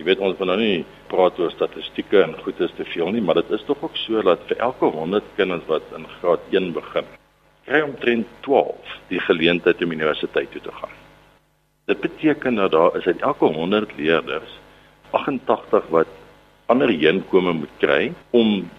Jy 0.00 0.04
weet 0.08 0.22
ons 0.24 0.38
wil 0.38 0.48
nou 0.50 0.58
nie 0.60 0.84
praat 1.12 1.38
oor 1.38 1.52
statistieke 1.52 2.22
en 2.22 2.32
goed 2.44 2.60
is 2.64 2.72
te 2.76 2.84
veel 2.94 3.12
nie, 3.14 3.22
maar 3.22 3.40
dit 3.40 3.50
is 3.56 3.64
tog 3.68 3.82
ook 3.84 3.96
so 4.04 4.22
dat 4.24 4.40
vir 4.48 4.62
elke 4.68 4.88
100 4.94 5.34
kinders 5.36 5.66
wat 5.68 5.92
in 5.96 6.08
graad 6.20 6.48
1 6.50 6.72
begin, 6.76 7.08
kry 7.68 7.82
omtrent 7.84 8.32
12 8.46 8.96
die 9.12 9.20
geleentheid 9.28 9.84
om 9.84 9.92
universiteit 9.94 10.50
toe 10.52 10.64
te 10.64 10.74
gaan. 10.80 10.96
Dit 11.90 12.00
beteken 12.00 12.58
dat 12.58 12.72
daar 12.72 12.96
is 12.96 13.06
uit 13.06 13.20
elke 13.20 13.44
100 13.44 13.96
leerders 13.96 14.58
88 15.10 15.86
wat 15.92 16.10
ander 16.66 16.88
heenkome 16.88 17.52
moet 17.52 17.76
kry 17.78 18.12
om 18.30 18.70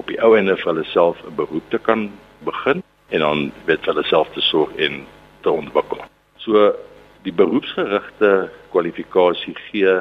op 0.00 0.08
die 0.08 0.20
ou 0.22 0.34
ende 0.36 0.56
vir 0.56 0.72
hulle 0.72 0.84
self 0.92 1.20
'n 1.24 1.34
beroep 1.36 1.66
te 1.70 1.78
kan 1.78 2.10
begin 2.44 2.82
en 3.08 3.20
dan 3.20 3.52
weet 3.64 3.84
hulle 3.84 4.04
self 4.04 4.28
te 4.32 4.40
sorg 4.40 4.74
en 4.76 5.04
te 5.40 5.50
ontwikkel. 5.50 6.04
So 6.36 6.74
die 7.22 7.32
beroepsgerigte 7.32 8.50
kwalifikasie 8.72 9.54
gee 9.70 10.00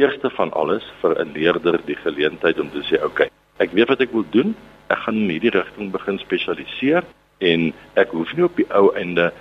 eerste 0.00 0.30
van 0.30 0.52
alles 0.52 0.84
vir 1.00 1.18
'n 1.20 1.32
leerder 1.32 1.78
die 1.86 1.96
geleentheid 1.96 2.60
om 2.60 2.70
te 2.70 2.82
sê, 2.82 2.96
"Oké, 2.96 3.06
okay, 3.06 3.28
ek 3.58 3.72
weet 3.72 3.88
wat 3.88 4.00
ek 4.00 4.12
wil 4.12 4.24
doen. 4.30 4.54
Ek 4.90 4.98
gaan 5.06 5.14
in 5.24 5.30
hierdie 5.30 5.54
rigting 5.54 5.92
begin 5.94 6.18
spesialiseer 6.18 7.04
en 7.38 7.72
ek 8.00 8.10
hoef 8.14 8.32
nie 8.36 8.44
op 8.44 8.56
die 8.56 8.66
ou 8.74 8.90
einde 8.98 9.32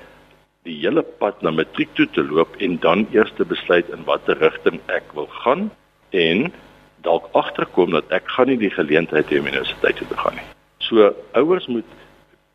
die 0.63 0.77
hele 0.79 1.03
pad 1.19 1.41
na 1.43 1.51
matriek 1.51 1.91
toe 1.97 2.07
te 2.15 2.23
loop 2.23 2.55
en 2.63 2.77
dan 2.83 3.07
eers 3.11 3.33
te 3.37 3.45
besluit 3.45 3.89
in 3.89 4.05
watter 4.07 4.37
rigting 4.39 4.79
ek 4.87 5.11
wil 5.17 5.27
gaan 5.43 5.71
en 6.11 6.51
dalk 7.03 7.27
agterkom 7.35 7.91
dat 7.91 8.11
ek 8.15 8.29
gaan 8.37 8.47
nie 8.47 8.59
die 8.61 8.71
geleentheid 8.71 9.27
hê 9.27 9.41
om 9.41 9.49
universiteit 9.51 9.99
toe 9.99 10.07
te 10.07 10.19
gaan 10.21 10.39
nie. 10.39 10.47
So 10.79 11.11
ouers 11.35 11.67
moet 11.67 11.89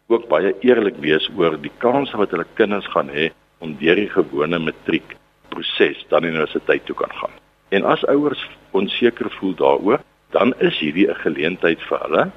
ook 0.08 0.28
baie 0.30 0.54
eerlik 0.64 0.96
wees 1.04 1.28
oor 1.36 1.58
die 1.60 1.74
kanse 1.84 2.16
wat 2.16 2.32
hulle 2.32 2.48
kinders 2.56 2.88
gaan 2.94 3.12
hê 3.12 3.28
om 3.58 3.76
deur 3.80 3.96
die 3.96 4.10
gewone 4.10 4.58
matriek 4.58 5.16
proses 5.48 6.04
dan 6.08 6.24
universiteit 6.24 6.84
toe 6.86 6.96
kan 6.96 7.12
gaan. 7.12 7.34
En 7.68 7.84
as 7.84 8.04
ouers 8.06 8.42
onseker 8.70 9.30
voel 9.38 9.54
daaroor, 9.54 10.00
dan 10.30 10.54
is 10.58 10.78
hierdie 10.78 11.08
'n 11.08 11.22
geleentheid 11.24 11.80
vir 11.88 11.98
hulle 11.98 12.30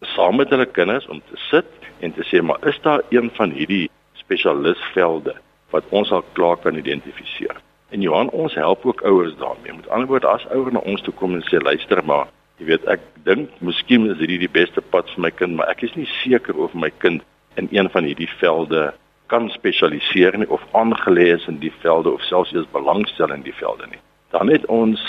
saam 0.00 0.36
met 0.36 0.48
hulle 0.48 0.66
kinders 0.66 1.06
om 1.06 1.20
te 1.20 1.36
sit 1.36 1.66
en 2.00 2.12
te 2.12 2.24
sê 2.24 2.42
maar 2.42 2.68
is 2.68 2.80
daar 2.82 3.02
een 3.08 3.30
van 3.36 3.50
hierdie 3.50 3.90
spesialistvelde 4.12 5.34
wat 5.70 5.84
ons 5.88 6.10
al 6.10 6.24
klaar 6.32 6.56
kan 6.56 6.74
identifiseer. 6.74 7.60
En 7.90 8.00
Johan, 8.00 8.30
ons 8.30 8.54
help 8.54 8.86
ook 8.86 9.00
ouers 9.02 9.36
daarmee. 9.36 9.72
Met 9.72 9.88
ander 9.88 10.08
woorde, 10.08 10.26
as 10.26 10.46
ouers 10.46 10.72
na 10.72 10.78
ons 10.78 11.02
toe 11.02 11.14
kom 11.14 11.34
en 11.34 11.42
sê 11.42 11.60
luister 11.62 12.04
maar, 12.04 12.28
jy 12.58 12.70
weet 12.70 12.86
ek 12.92 13.04
dink 13.26 13.60
miskien 13.60 14.08
is 14.10 14.18
hierdie 14.18 14.40
die 14.46 14.52
beste 14.52 14.80
pad 14.80 15.10
vir 15.14 15.26
my 15.26 15.30
kind, 15.30 15.56
maar 15.56 15.70
ek 15.72 15.82
is 15.82 15.94
nie 15.98 16.08
seker 16.20 16.56
of 16.56 16.74
my 16.74 16.90
kind 16.98 17.22
in 17.60 17.68
een 17.70 17.90
van 17.90 18.06
hierdie 18.06 18.30
velde 18.40 18.90
kan 19.30 19.48
spesialiseer 19.54 20.38
nie 20.38 20.48
of 20.50 20.62
aangelê 20.74 21.30
is 21.34 21.46
in 21.50 21.60
die 21.62 21.72
velde 21.82 22.10
of 22.10 22.22
selfs 22.26 22.52
eers 22.52 22.70
belangstel 22.74 23.32
in 23.34 23.44
die 23.46 23.54
velde 23.54 23.86
nie. 23.90 24.02
Dan 24.34 24.50
het 24.50 24.66
ons 24.66 25.02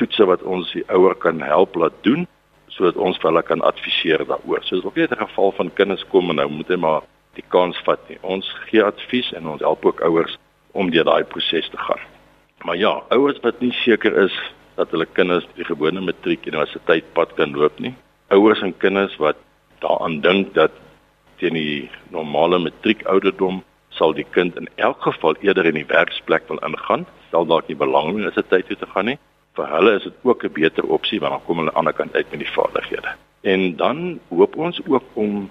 toetse 0.00 0.26
wat 0.30 0.42
ons 0.42 0.72
die 0.74 0.84
ouer 0.94 1.14
kan 1.14 1.40
help 1.42 1.78
laat 1.78 1.94
doen 2.06 2.26
sodat 2.74 2.98
ons 3.00 3.16
vir 3.18 3.30
hulle 3.30 3.42
kan 3.42 3.62
adviseer 3.66 4.22
daaroor. 4.26 4.62
So 4.62 4.76
dis 4.76 4.84
ook 4.84 4.96
nie 4.96 5.06
'n 5.06 5.24
geval 5.26 5.52
van 5.52 5.74
kinders 5.74 6.04
kom 6.12 6.30
en 6.30 6.36
nou 6.36 6.48
moet 6.48 6.68
hy 6.68 6.76
maar 6.76 7.02
die 7.34 7.44
kans 7.48 7.78
vat 7.86 8.00
nie. 8.08 8.18
Ons 8.22 8.46
gee 8.68 8.82
advies 8.82 9.32
en 9.32 9.48
ons 9.48 9.60
help 9.60 9.86
ook 9.86 10.00
ouers 10.00 10.38
om 10.72 10.90
deur 10.90 11.04
daai 11.04 11.24
proses 11.24 11.68
te 11.68 11.76
gaan. 11.76 12.00
Maar 12.64 12.76
ja, 12.76 13.02
ouers 13.08 13.40
wat 13.42 13.60
nie 13.60 13.72
seker 13.72 14.16
is 14.24 14.34
dat 14.76 14.90
hulle 14.90 15.06
kinders 15.06 15.46
die 15.54 15.64
gewone 15.64 16.00
matriek 16.00 16.46
universiteit 16.46 17.04
pad 17.12 17.34
kan 17.34 17.54
loop 17.54 17.78
nie. 17.78 17.94
Ouers 18.30 18.62
en 18.62 18.76
kinders 18.76 19.16
wat 19.16 19.36
daaraan 19.78 20.20
dink 20.20 20.54
dat 20.54 20.70
teen 21.38 21.54
die 21.54 21.90
normale 22.10 22.58
matriek 22.58 23.04
ouderdom 23.06 23.62
sal 23.98 24.14
die 24.14 24.26
kind 24.36 24.56
in 24.56 24.68
elk 24.76 25.02
geval 25.02 25.36
eerder 25.40 25.66
in 25.66 25.78
die 25.80 25.88
werksplek 25.88 26.46
wil 26.48 26.60
ingaan, 26.66 27.06
sal 27.30 27.46
dalk 27.46 27.68
nie 27.68 27.78
belang 27.78 28.14
hê 28.16 28.28
as 28.28 28.38
dit 28.38 28.48
tyd 28.52 28.66
toe 28.70 28.78
te 28.80 28.88
gaan 28.94 29.10
nie. 29.10 29.18
Vir 29.58 29.70
hulle 29.74 29.94
is 29.98 30.06
dit 30.06 30.18
ook 30.22 30.44
'n 30.44 30.52
beter 30.52 30.84
opsie 30.86 31.20
want 31.20 31.32
dan 31.32 31.44
kom 31.46 31.58
hulle 31.58 31.74
aan 31.74 31.74
die 31.74 31.78
ander 31.78 31.96
kant 32.00 32.14
uit 32.14 32.30
met 32.30 32.40
die 32.40 32.54
vaardighede. 32.56 33.10
En 33.42 33.76
dan 33.76 34.20
hoop 34.28 34.56
ons 34.56 34.80
ook 34.86 35.04
om 35.14 35.50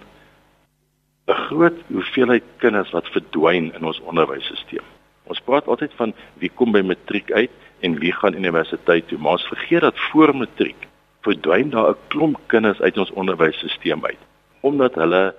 'n 1.27 1.41
groot 1.47 1.79
hoeveelheid 1.91 2.43
kinders 2.57 2.91
wat 2.91 3.07
verdwyn 3.07 3.73
in 3.73 3.83
ons 3.83 4.01
onderwysstelsel. 4.01 4.85
Ons 5.23 5.39
praat 5.39 5.67
altyd 5.67 5.91
van 5.95 6.13
wie 6.39 6.51
kom 6.55 6.71
by 6.71 6.81
matriek 6.81 7.31
uit 7.31 7.51
en 7.79 7.99
wie 7.99 8.13
gaan 8.13 8.33
universiteit 8.33 9.07
toe, 9.07 9.17
maar 9.17 9.31
ons 9.31 9.47
vergeet 9.47 9.81
dat 9.81 9.99
voor 10.11 10.35
matriek 10.35 10.87
verdwyn 11.21 11.69
daar 11.69 11.89
'n 11.89 11.97
klomp 12.07 12.37
kinders 12.47 12.81
uit 12.81 12.97
ons 12.97 13.11
onderwysstelsel 13.11 14.03
uit 14.03 14.23
omdat 14.61 14.95
hulle 14.95 15.35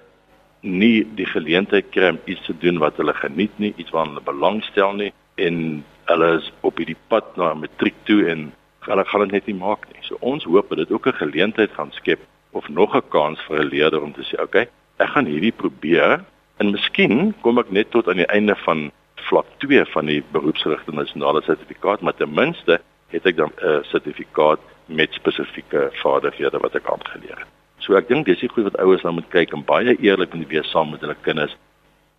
nie 0.60 1.06
die 1.14 1.26
geleentheid 1.26 1.90
kry 1.90 2.10
om 2.14 2.20
iets 2.24 2.46
te 2.46 2.54
doen 2.58 2.78
wat 2.78 2.96
hulle 2.96 3.14
geniet 3.14 3.54
nie, 3.58 3.72
iets 3.76 3.90
waaraan 3.90 4.14
hulle 4.14 4.26
belangstel 4.26 4.92
nie 4.98 5.12
en 5.34 5.84
hulle 6.10 6.30
is 6.38 6.48
op 6.66 6.80
hierdie 6.80 6.98
pad 7.12 7.36
na 7.36 7.52
matriek 7.54 7.94
toe 8.08 8.24
en 8.32 8.48
hulle 8.88 9.04
gaan 9.04 9.26
dit 9.26 9.36
net 9.36 9.46
nie 9.46 9.58
maak 9.58 9.86
nie. 9.92 10.02
So 10.06 10.16
ons 10.20 10.46
hoop 10.48 10.74
dit 10.76 10.90
ook 10.92 11.06
'n 11.06 11.22
geleentheid 11.22 11.70
gaan 11.76 11.92
skep 11.92 12.20
of 12.52 12.68
nog 12.68 12.94
'n 12.96 13.08
kans 13.08 13.40
vir 13.46 13.60
'n 13.60 13.68
leerder 13.68 14.02
om 14.02 14.12
te 14.12 14.22
sê, 14.22 14.34
"Oké, 14.34 14.42
okay, 14.42 14.68
ek 14.96 15.08
gaan 15.08 15.26
hierdie 15.26 15.52
probeer 15.52 16.24
en 16.56 16.70
miskien 16.70 17.34
kom 17.40 17.58
ek 17.58 17.70
net 17.70 17.90
tot 17.90 18.08
aan 18.08 18.16
die 18.16 18.32
einde 18.36 18.56
van 18.56 18.90
vlak 19.14 19.46
2 19.58 19.84
van 19.84 20.06
die 20.06 20.22
beroepsgerigte 20.32 20.92
nasionale 20.92 21.42
sertifikaat, 21.42 22.00
maar 22.00 22.14
ten 22.14 22.34
minste 22.34 22.80
het 23.08 23.26
ek 23.26 23.36
dan 23.36 23.52
'n 23.62 23.84
sertifikaat 23.84 24.60
met 24.86 25.12
spesifieke 25.12 25.90
vaardighede 25.92 26.58
wat 26.58 26.74
ek 26.74 26.86
aangeleer 26.86 27.38
het." 27.38 27.57
So 27.88 27.96
ek 27.96 28.10
dink 28.10 28.26
dis 28.28 28.42
die 28.42 28.50
goed 28.52 28.66
wat 28.66 28.76
ouers 28.84 29.00
nou 29.06 29.14
moet 29.16 29.30
kyk 29.32 29.54
en 29.56 29.64
baie 29.64 29.94
eerlik 29.96 30.34
moet 30.36 30.50
wees 30.50 30.66
saam 30.68 30.90
met 30.92 31.00
hulle 31.00 31.16
kinders. 31.24 31.54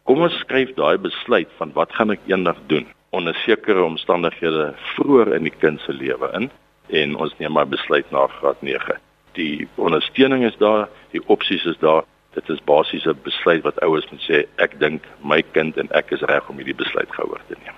Kom 0.10 0.24
ons 0.26 0.38
skryf 0.42 0.72
daai 0.74 0.98
besluit 0.98 1.52
van 1.60 1.70
wat 1.76 1.94
gaan 1.94 2.10
ek 2.16 2.26
eendag 2.26 2.58
doen 2.72 2.88
onder 3.14 3.38
sekere 3.44 3.84
omstandighede 3.86 4.72
vroeër 4.96 5.36
in 5.38 5.46
die 5.46 5.54
kind 5.54 5.78
se 5.86 5.94
lewe 5.94 6.32
in 6.40 6.50
en 7.02 7.14
ons 7.22 7.36
neem 7.38 7.54
maar 7.54 7.70
besluit 7.70 8.10
na 8.10 8.26
graad 8.40 8.66
9. 8.66 8.98
Die 9.38 9.68
ondersteuning 9.78 10.48
is 10.50 10.58
daar, 10.58 10.90
die 11.14 11.22
opsies 11.30 11.68
is 11.70 11.78
daar. 11.86 12.02
Dit 12.34 12.50
is 12.50 12.66
basies 12.66 13.06
'n 13.06 13.22
besluit 13.24 13.62
wat 13.62 13.78
ouers 13.86 14.10
moet 14.10 14.26
sê 14.26 14.46
ek 14.58 14.80
dink 14.80 15.06
my 15.22 15.44
kind 15.54 15.78
en 15.78 15.88
ek 15.94 16.12
is 16.18 16.26
reg 16.26 16.50
om 16.50 16.58
hierdie 16.58 16.82
besluit 16.82 17.14
gehoor 17.14 17.42
te 17.48 17.56
neem. 17.62 17.78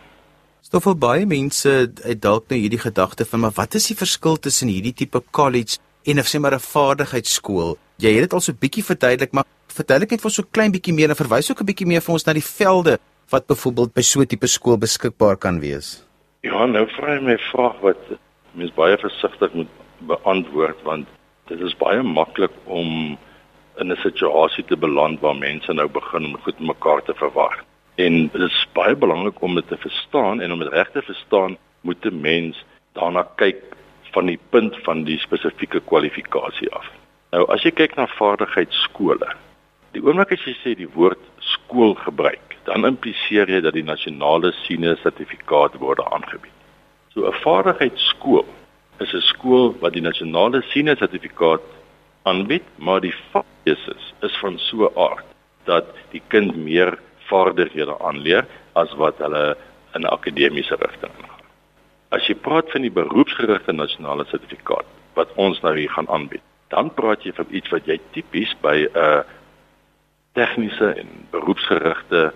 Stoffel 0.62 0.96
baie 0.96 1.26
mense 1.26 1.92
het 2.04 2.22
dalk 2.22 2.48
nou 2.48 2.60
hierdie 2.60 2.80
gedagte 2.80 3.26
van 3.26 3.40
maar 3.40 3.56
wat 3.56 3.76
is 3.76 3.88
die 3.88 4.00
verskil 4.00 4.40
tussen 4.40 4.68
hierdie 4.68 4.94
tipe 4.94 5.22
college 5.32 5.80
en 6.04 6.20
of 6.20 6.28
sê 6.28 6.40
maar 6.40 6.56
'n 6.56 6.60
vaardigheidsskool. 6.60 7.78
Jy 7.98 8.12
het 8.14 8.24
dit 8.30 8.34
al 8.34 8.42
so 8.42 8.54
bietjie 8.54 8.84
verduidelik, 8.84 9.32
maar 9.32 9.46
verduidelik 9.68 10.12
net 10.12 10.22
vir 10.22 10.32
so 10.32 10.44
klein 10.52 10.72
bietjie 10.72 10.94
meer 10.94 11.10
en 11.10 11.16
verwys 11.16 11.52
ook 11.52 11.62
'n 11.62 11.66
bietjie 11.66 11.88
meer 11.88 12.02
vir 12.02 12.14
ons 12.14 12.26
na 12.26 12.34
die 12.34 12.50
velde 12.60 13.00
wat 13.30 13.48
byvoorbeeld 13.48 13.94
by 13.94 14.02
so 14.02 14.22
'n 14.22 14.28
tipe 14.28 14.48
skool 14.48 14.78
beskikbaar 14.78 15.38
kan 15.38 15.60
wees. 15.60 16.04
Ja, 16.42 16.66
nou 16.66 16.86
vra 16.88 17.16
jy 17.16 17.22
my 17.22 17.34
'n 17.34 17.50
vraag 17.52 17.80
wat 17.82 18.02
mens 18.54 18.74
baie 18.74 18.98
versigtig 18.98 19.54
moet 19.54 19.70
beantwoord 20.00 20.82
want 20.84 21.08
dit 21.48 21.60
is 21.62 21.78
baie 21.78 22.04
maklik 22.04 22.52
om 22.66 23.18
in 23.80 23.92
'n 23.92 23.96
situasie 24.04 24.66
te 24.66 24.78
beland 24.78 25.20
waar 25.20 25.36
mense 25.36 25.74
nou 25.74 25.88
begin 25.88 26.26
om 26.26 26.38
goed 26.38 26.60
mekaar 26.60 27.04
te 27.04 27.14
verwar. 27.14 27.64
En 27.96 28.28
dit 28.28 28.42
is 28.42 28.68
baie 28.74 28.96
belangrik 28.96 29.42
om 29.42 29.56
dit 29.56 29.68
te 29.68 29.78
verstaan 29.78 30.42
en 30.42 30.52
om 30.52 30.60
dit 30.60 30.74
reg 30.74 30.92
te 30.92 31.02
verstaan, 31.02 31.58
moet 31.82 32.06
'n 32.06 32.22
mens 32.22 32.66
daarna 32.94 33.28
kyk 33.36 33.76
van 34.12 34.26
die 34.26 34.40
punt 34.50 34.76
van 34.86 35.04
die 35.04 35.20
spesifieke 35.20 35.82
kwalifikasie 35.90 36.72
af. 36.76 36.88
Nou 37.32 37.46
as 37.54 37.64
jy 37.64 37.72
kyk 37.72 37.96
na 37.96 38.08
vaardigheidsskole, 38.18 39.28
die 39.96 40.04
oomblik 40.04 40.34
as 40.36 40.46
jy 40.48 40.56
sê 40.60 40.76
die 40.76 40.90
woord 40.96 41.22
skool 41.54 41.96
gebruik, 41.96 42.58
dan 42.68 42.86
impliseer 42.88 43.50
jy 43.50 43.62
dat 43.64 43.76
die 43.78 43.88
nasionale 43.88 44.52
senior 44.64 44.98
sertifikaat 45.02 45.78
word 45.80 46.04
aangebied. 46.12 46.58
So 47.14 47.28
'n 47.28 47.40
vaardigheidsskool 47.44 48.46
is 49.00 49.14
'n 49.14 49.22
skool 49.34 49.76
wat 49.82 49.94
die 49.94 50.06
nasionale 50.10 50.62
senior 50.74 50.98
sertifikaat 50.98 51.62
aanbied, 52.24 52.64
maar 52.78 53.02
die 53.02 53.16
vakkeuses 53.32 54.14
is 54.22 54.38
van 54.42 54.60
so 54.60 54.88
'n 54.88 54.98
aard 54.98 55.26
dat 55.66 55.86
die 56.12 56.22
kind 56.28 56.56
meer 56.56 56.98
vaardighede 57.30 57.96
aanleer 58.00 58.46
as 58.74 58.94
wat 58.94 59.18
hulle 59.18 59.58
in 59.96 60.06
akademiese 60.06 60.76
rigting 60.76 61.12
aangaan. 61.12 61.41
As 62.12 62.28
jy 62.28 62.36
praat 62.36 62.72
van 62.74 62.84
die 62.84 62.92
beroepsgerigte 62.92 63.72
nasionale 63.72 64.26
sertifikaat 64.28 64.88
wat 65.16 65.32
ons 65.40 65.62
nou 65.64 65.72
hier 65.78 65.92
gaan 65.92 66.10
aanbied, 66.12 66.44
dan 66.72 66.92
praat 66.96 67.24
jy 67.24 67.32
van 67.36 67.48
iets 67.56 67.72
wat 67.72 67.88
jy 67.88 68.00
tipies 68.16 68.52
by 68.64 68.76
'n 68.84 68.98
uh, 69.00 69.24
tegniese 70.36 70.94
en 71.00 71.08
beroepsgerigte 71.32 72.34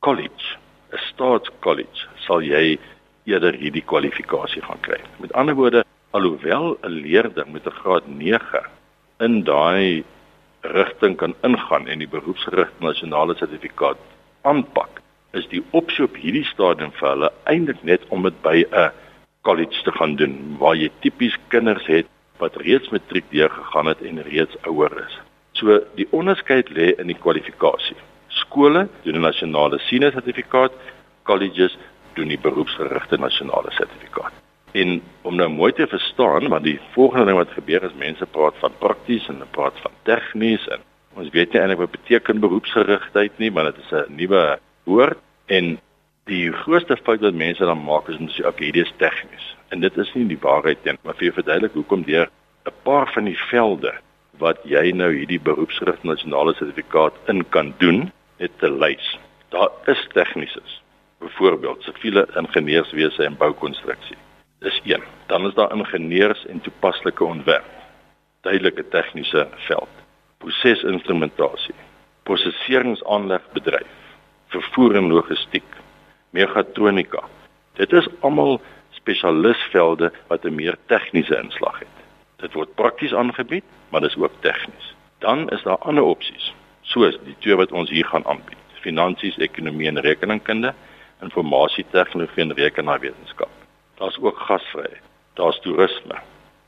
college, 0.00 0.58
'n 0.92 1.02
staatskollege, 1.10 2.06
sal 2.26 2.42
jy 2.42 2.78
eerder 3.26 3.54
hierdie 3.54 3.84
kwalifikasie 3.86 4.62
gaan 4.62 4.80
kry. 4.80 4.98
Met 5.18 5.32
ander 5.32 5.54
woorde, 5.54 5.84
alhoewel 6.10 6.78
'n 6.82 7.02
leerder 7.02 7.46
met 7.50 7.66
'n 7.66 7.78
graad 7.82 8.06
9 8.06 8.62
in 9.20 9.44
daai 9.44 10.04
rigting 10.62 11.16
kan 11.16 11.34
ingaan 11.42 11.88
en 11.88 11.98
die 11.98 12.08
beroepsgerigte 12.08 12.84
nasionale 12.84 13.34
sertifikaat 13.34 13.98
aanpak, 14.42 15.01
is 15.32 15.48
die 15.48 15.62
opsie 15.70 16.04
op 16.04 16.16
hierdie 16.16 16.44
stadium 16.44 16.92
vir 16.98 17.08
hulle 17.08 17.30
eintlik 17.50 17.82
net 17.88 18.04
om 18.08 18.22
dit 18.22 18.42
by 18.42 18.64
'n 18.70 18.90
college 19.42 19.82
te 19.84 19.92
gaan 19.92 20.16
doen 20.16 20.56
waar 20.58 20.76
jy 20.76 20.90
tipies 21.00 21.36
kinders 21.48 21.86
het 21.86 22.06
wat 22.38 22.56
reeds 22.56 22.90
matriek 22.90 23.24
deurgegaan 23.30 23.86
het 23.86 24.02
en 24.02 24.22
reeds 24.22 24.56
ouer 24.62 24.92
is. 25.06 25.18
So 25.52 25.80
die 25.94 26.08
onderskeid 26.10 26.70
lê 26.70 26.92
in 26.98 27.06
die 27.06 27.18
kwalifikasie. 27.18 27.96
Skole 28.28 28.88
doen 29.04 29.16
'n 29.16 29.20
nasionale 29.20 29.78
senior 29.78 30.12
sertifikaat, 30.12 30.72
colleges 31.22 31.76
doen 32.14 32.28
die 32.28 32.38
beroepsgerigte 32.38 33.16
nasionale 33.16 33.70
sertifikaat. 33.70 34.32
En 34.72 35.02
om 35.22 35.36
nou 35.36 35.48
mooi 35.48 35.72
te 35.72 35.86
verstaan 35.86 36.48
want 36.48 36.64
die 36.64 36.80
volgende 36.92 37.26
ding 37.26 37.36
wat 37.36 37.58
gebeur 37.58 37.82
is 37.82 37.94
mense 37.98 38.26
praat 38.26 38.54
van 38.58 38.72
prakties 38.78 39.28
en 39.28 39.34
hulle 39.34 39.50
praat 39.50 39.78
van 39.84 39.92
tegnies 40.02 40.68
en 40.68 40.80
ons 41.14 41.30
weet 41.30 41.52
nie 41.52 41.60
eintlik 41.60 41.78
wat 41.78 41.90
beteken 41.90 42.40
beroepsgerigtheid 42.40 43.38
nie, 43.38 43.50
maar 43.50 43.64
dit 43.64 43.78
is 43.84 43.92
'n 43.92 44.14
nuwe 44.16 44.58
woord 44.84 45.18
en 45.46 45.78
die 46.30 46.52
grootste 46.52 46.96
fout 46.96 47.20
wat 47.20 47.34
mense 47.34 47.64
dan 47.64 47.84
maak 47.84 48.08
is 48.08 48.18
om 48.20 48.28
te 48.30 48.36
sê 48.36 48.46
okay, 48.46 48.68
hierdie 48.68 48.86
is 48.86 48.94
tegnies. 49.02 49.46
En 49.74 49.80
dit 49.80 49.96
is 49.98 50.14
nie 50.14 50.28
die 50.30 50.40
waarheid 50.42 50.84
nie, 50.84 50.94
maar 51.02 51.18
vir 51.18 51.30
jou 51.30 51.34
verduidelik 51.40 51.74
hoekom 51.78 52.04
deur 52.06 52.30
'n 52.66 52.74
paar 52.82 53.10
van 53.14 53.24
die 53.24 53.38
velde 53.50 53.92
wat 54.38 54.58
jy 54.64 54.92
nou 54.92 55.10
hierdie 55.12 55.40
beroepsgerigte 55.40 56.06
nasionale 56.06 56.54
sertifikaat 56.54 57.14
in 57.28 57.44
kan 57.50 57.74
doen, 57.78 58.12
net 58.38 58.52
te 58.58 58.70
lys. 58.70 59.18
Daar 59.50 59.70
is 59.86 60.06
tegniese 60.12 60.62
byvoorbeeld 61.22 61.82
siviele 61.82 62.26
ingenieurswese 62.36 63.24
en 63.24 63.36
boukonstruksie. 63.36 64.16
Dis 64.58 64.80
een. 64.84 65.02
Dan 65.26 65.46
is 65.46 65.54
daar 65.54 65.74
ingenieurs 65.74 66.46
en 66.46 66.60
toepaslike 66.60 67.24
ontwerp. 67.24 67.70
Duidelike 68.40 68.88
tegniese 68.88 69.48
veld. 69.66 69.88
Prosesinstrumentasie. 70.38 71.74
Prosesseringsaanlegbedryf. 72.22 74.01
Vervoer 74.52 74.96
en 74.96 75.08
logistiek. 75.08 75.64
Megatronika. 76.30 77.22
Dit 77.80 77.92
is 77.92 78.08
almal 78.20 78.60
spesialisvelde 78.90 80.12
wat 80.28 80.44
'n 80.44 80.54
meer 80.54 80.76
tegniese 80.86 81.36
inslag 81.42 81.78
het. 81.78 81.96
Dit 82.36 82.52
word 82.52 82.74
prakties 82.74 83.14
aangebied, 83.14 83.64
maar 83.88 84.00
dis 84.00 84.16
ook 84.16 84.32
tegnies. 84.40 84.94
Dan 85.18 85.48
is 85.48 85.62
daar 85.62 85.78
ander 85.78 86.04
opsies, 86.04 86.54
soos 86.82 87.18
die 87.24 87.36
twee 87.38 87.56
wat 87.56 87.72
ons 87.72 87.90
hier 87.90 88.04
gaan 88.04 88.26
aanbied: 88.26 88.58
finansies, 88.80 89.36
ekonomie 89.36 89.88
en 89.88 90.00
rekeningkunde 90.00 90.74
informasietegnologie 91.22 92.42
en 92.42 92.52
rekenaarwetenskap. 92.52 93.50
Daar's 93.94 94.18
ook 94.20 94.38
gasvryheid. 94.38 95.02
Daar's 95.34 95.60
toerisme. 95.60 96.18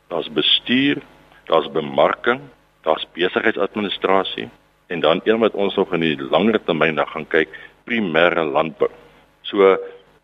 Daar's 0.08 0.32
bestuur, 0.32 1.02
daar's 1.44 1.70
bemarking, 1.70 2.40
daar's 2.82 3.06
besigheidsadministrasie 3.12 4.48
en 4.86 5.00
dan 5.00 5.20
een 5.24 5.38
wat 5.38 5.52
ons 5.52 5.74
nog 5.74 5.92
in 5.92 6.00
die 6.00 6.22
langer 6.22 6.64
termyn 6.64 6.94
na 6.94 7.04
gaan 7.04 7.26
kyk, 7.26 7.48
primêre 7.88 8.44
landbou. 8.44 8.90
So 9.48 9.76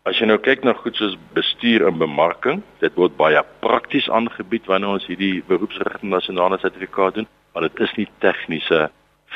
as 0.09 0.17
jy 0.17 0.27
nou 0.29 0.39
kyk 0.41 0.63
na 0.65 0.73
goed 0.79 0.97
soos 0.97 1.17
bestuur 1.35 1.85
en 1.87 1.99
bemarking, 2.01 2.63
dit 2.81 2.95
word 2.97 3.17
baie 3.19 3.41
prakties 3.61 4.09
aangebied 4.09 4.65
wanneer 4.69 4.97
ons 4.97 5.05
hierdie 5.09 5.43
beroepsgerigte 5.49 6.09
nasionale 6.09 6.57
sertifikaat 6.61 7.19
doen, 7.19 7.29
maar 7.53 7.67
dit 7.67 7.85
is 7.85 7.93
nie 7.99 8.07
tegniese 8.25 8.87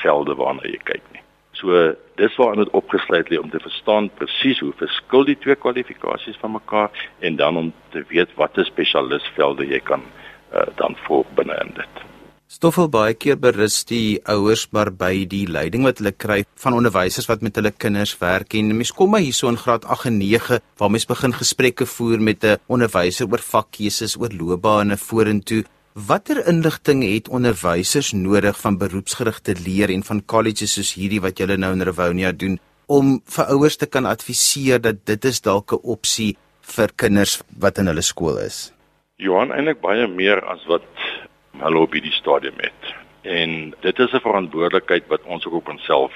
velde 0.01 0.35
waarna 0.39 0.65
jy 0.65 0.81
kyk 0.89 1.05
nie. 1.13 1.21
So 1.55 1.93
dis 2.19 2.35
waar 2.39 2.57
dit 2.59 2.73
opgesluit 2.75 3.29
lê 3.31 3.39
om 3.39 3.49
te 3.49 3.61
verstaan 3.63 4.09
presies 4.17 4.59
hoe 4.63 4.73
verskil 4.81 5.23
die 5.29 5.37
twee 5.39 5.55
kwalifikasies 5.55 6.39
van 6.41 6.55
mekaar 6.57 7.05
en 7.19 7.39
dan 7.39 7.57
om 7.61 7.71
te 7.93 8.03
weet 8.09 8.33
watter 8.39 8.67
spesialisvelde 8.67 9.69
jy 9.69 9.79
kan 9.79 10.03
uh, 10.03 10.67
dan 10.81 10.97
voor 11.05 11.23
binne 11.37 11.55
in 11.63 11.73
dit. 11.77 12.03
Stoffel 12.55 12.87
baie 12.87 13.11
keer 13.19 13.35
berus 13.35 13.81
die 13.89 14.21
ouers 14.31 14.61
maar 14.71 14.87
by 14.95 15.25
die 15.27 15.43
leiding 15.51 15.83
wat 15.83 15.97
hulle 15.99 16.13
kry 16.15 16.37
van 16.63 16.75
onderwysers 16.77 17.25
wat 17.27 17.41
met 17.43 17.57
hulle 17.59 17.73
kinders 17.83 18.13
werk 18.21 18.53
en 18.55 18.69
mens 18.77 18.93
kom 18.95 19.09
maar 19.11 19.23
hierso 19.25 19.49
in 19.51 19.57
graad 19.59 19.83
8 19.91 20.07
en 20.07 20.21
9 20.21 20.59
waar 20.79 20.93
mens 20.93 21.07
begin 21.09 21.35
gesprekke 21.35 21.87
voer 21.95 22.23
met 22.27 22.45
'n 22.45 22.61
onderwyser 22.71 23.27
oor 23.27 23.43
vakkeuses 23.43 24.15
oor 24.21 24.31
loopbane 24.31 24.95
vorentoe 24.95 25.65
Watter 26.07 26.47
inligting 26.47 27.03
het 27.03 27.27
onderwysers 27.27 28.13
nodig 28.13 28.55
van 28.61 28.77
beroepsgerigte 28.77 29.55
leer 29.65 29.89
en 29.89 30.03
van 30.03 30.23
kolleges 30.25 30.73
soos 30.79 30.93
hierdie 30.93 31.21
wat 31.21 31.37
julle 31.39 31.57
nou 31.57 31.73
in 31.73 31.83
Rivonia 31.83 32.31
doen 32.31 32.59
om 32.87 33.19
vir 33.35 33.45
ouers 33.51 33.75
te 33.75 33.85
kan 33.85 34.05
adviseer 34.05 34.79
dat 34.79 35.05
dit 35.05 35.25
is 35.25 35.41
dalk 35.41 35.73
'n 35.73 35.83
opsie 35.83 36.37
vir 36.61 36.87
kinders 36.95 37.41
wat 37.59 37.77
in 37.77 37.87
hulle 37.87 38.01
skool 38.01 38.37
is? 38.37 38.71
Johan, 39.17 39.51
eintlik 39.51 39.81
baie 39.81 40.07
meer 40.07 40.43
as 40.43 40.65
wat 40.67 40.83
hulle 41.59 41.79
op 41.79 41.91
hierdie 41.91 42.11
stadium 42.11 42.57
het. 42.57 42.93
En 43.21 43.73
dit 43.79 43.99
is 43.99 44.11
'n 44.11 44.19
verantwoordelikheid 44.19 45.07
wat 45.07 45.23
ons 45.23 45.45
ook 45.45 45.53
op 45.53 45.69
onsself 45.69 46.13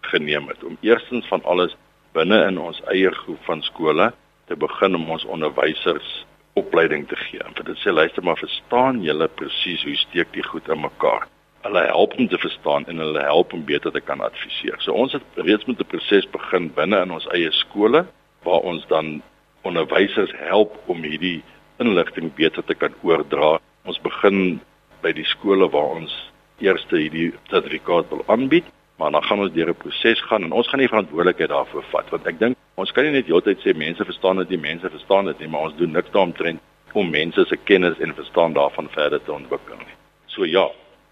geneem 0.00 0.48
het 0.48 0.64
om 0.64 0.76
eerstens 0.80 1.26
van 1.26 1.44
alles 1.44 1.76
binne 2.12 2.44
in 2.46 2.58
ons 2.58 2.82
eie 2.92 3.10
groep 3.10 3.44
van 3.44 3.62
skole 3.62 4.12
te 4.44 4.56
begin 4.56 4.94
om 4.94 5.10
ons 5.10 5.24
onderwysers 5.24 6.26
opleiding 6.52 7.08
te 7.08 7.16
gee. 7.16 7.40
En 7.42 7.54
dit 7.64 7.78
sê 7.78 7.92
luister 7.92 8.22
maar 8.22 8.36
verstaan 8.36 9.02
julle 9.02 9.28
presies 9.28 9.84
hoe 9.84 9.96
steek 9.96 10.32
die 10.32 10.44
goed 10.44 10.68
in 10.68 10.80
mekaar. 10.80 11.28
Hulle 11.62 11.84
help 11.86 12.16
om 12.18 12.28
te 12.28 12.38
verstaan 12.38 12.86
en 12.86 12.96
hulle 12.96 13.22
help 13.22 13.52
om 13.52 13.64
beter 13.64 13.92
te 13.92 14.00
kan 14.00 14.20
adviseer. 14.20 14.80
So 14.82 14.92
ons 14.92 15.12
het 15.12 15.22
reeds 15.34 15.64
met 15.64 15.80
'n 15.80 15.86
proses 15.86 16.30
begin 16.30 16.72
binne 16.74 17.00
in 17.00 17.12
ons 17.12 17.28
eie 17.28 17.52
skole 17.52 18.06
waar 18.42 18.60
ons 18.60 18.86
dan 18.86 19.22
onderwysers 19.62 20.32
help 20.36 20.76
om 20.86 21.02
hierdie 21.02 21.42
inligting 21.78 22.34
beter 22.34 22.64
te 22.64 22.74
kan 22.74 22.94
oordra. 23.02 23.58
Ons 23.84 24.00
begin 24.00 24.60
by 25.02 25.12
die 25.12 25.28
skole 25.34 25.68
waar 25.70 25.98
ons 26.00 26.14
eerste 26.60 26.96
hierdie 26.96 27.32
sertifikaat 27.50 28.08
wil 28.10 28.24
aanbied 28.26 28.64
maar 28.96 29.10
dan 29.10 29.24
gaan 29.24 29.40
ons 29.40 29.52
deur 29.52 29.68
'n 29.68 29.82
proses 29.84 30.20
gaan 30.28 30.44
en 30.44 30.52
ons 30.52 30.68
gaan 30.68 30.80
nie 30.80 30.88
verantwoordelikheid 30.88 31.50
daarvoor 31.50 31.84
vat 31.92 32.10
want 32.10 32.26
ek 32.26 32.38
dink 32.38 32.56
ons 32.74 32.92
kan 32.92 33.04
nie 33.04 33.12
net 33.12 33.26
heeltyd 33.26 33.58
sê 33.60 33.74
mense 33.76 34.04
verstaan 34.04 34.36
dit 34.36 34.50
nie 34.50 34.62
mense 34.70 34.90
verstaan 34.90 35.24
dit 35.24 35.38
nie 35.40 35.48
maar 35.48 35.68
ons 35.68 35.76
doen 35.76 35.92
niks 35.92 36.10
daaromtrent 36.10 36.60
om 36.92 37.10
mense 37.10 37.44
se 37.48 37.56
kennis 37.56 37.98
en 37.98 38.14
verstaan 38.14 38.52
daarvan 38.52 38.88
verder 38.90 39.22
te 39.22 39.32
ontwikkel 39.32 39.76
nie. 39.76 39.96
So 40.26 40.44
ja, 40.44 40.68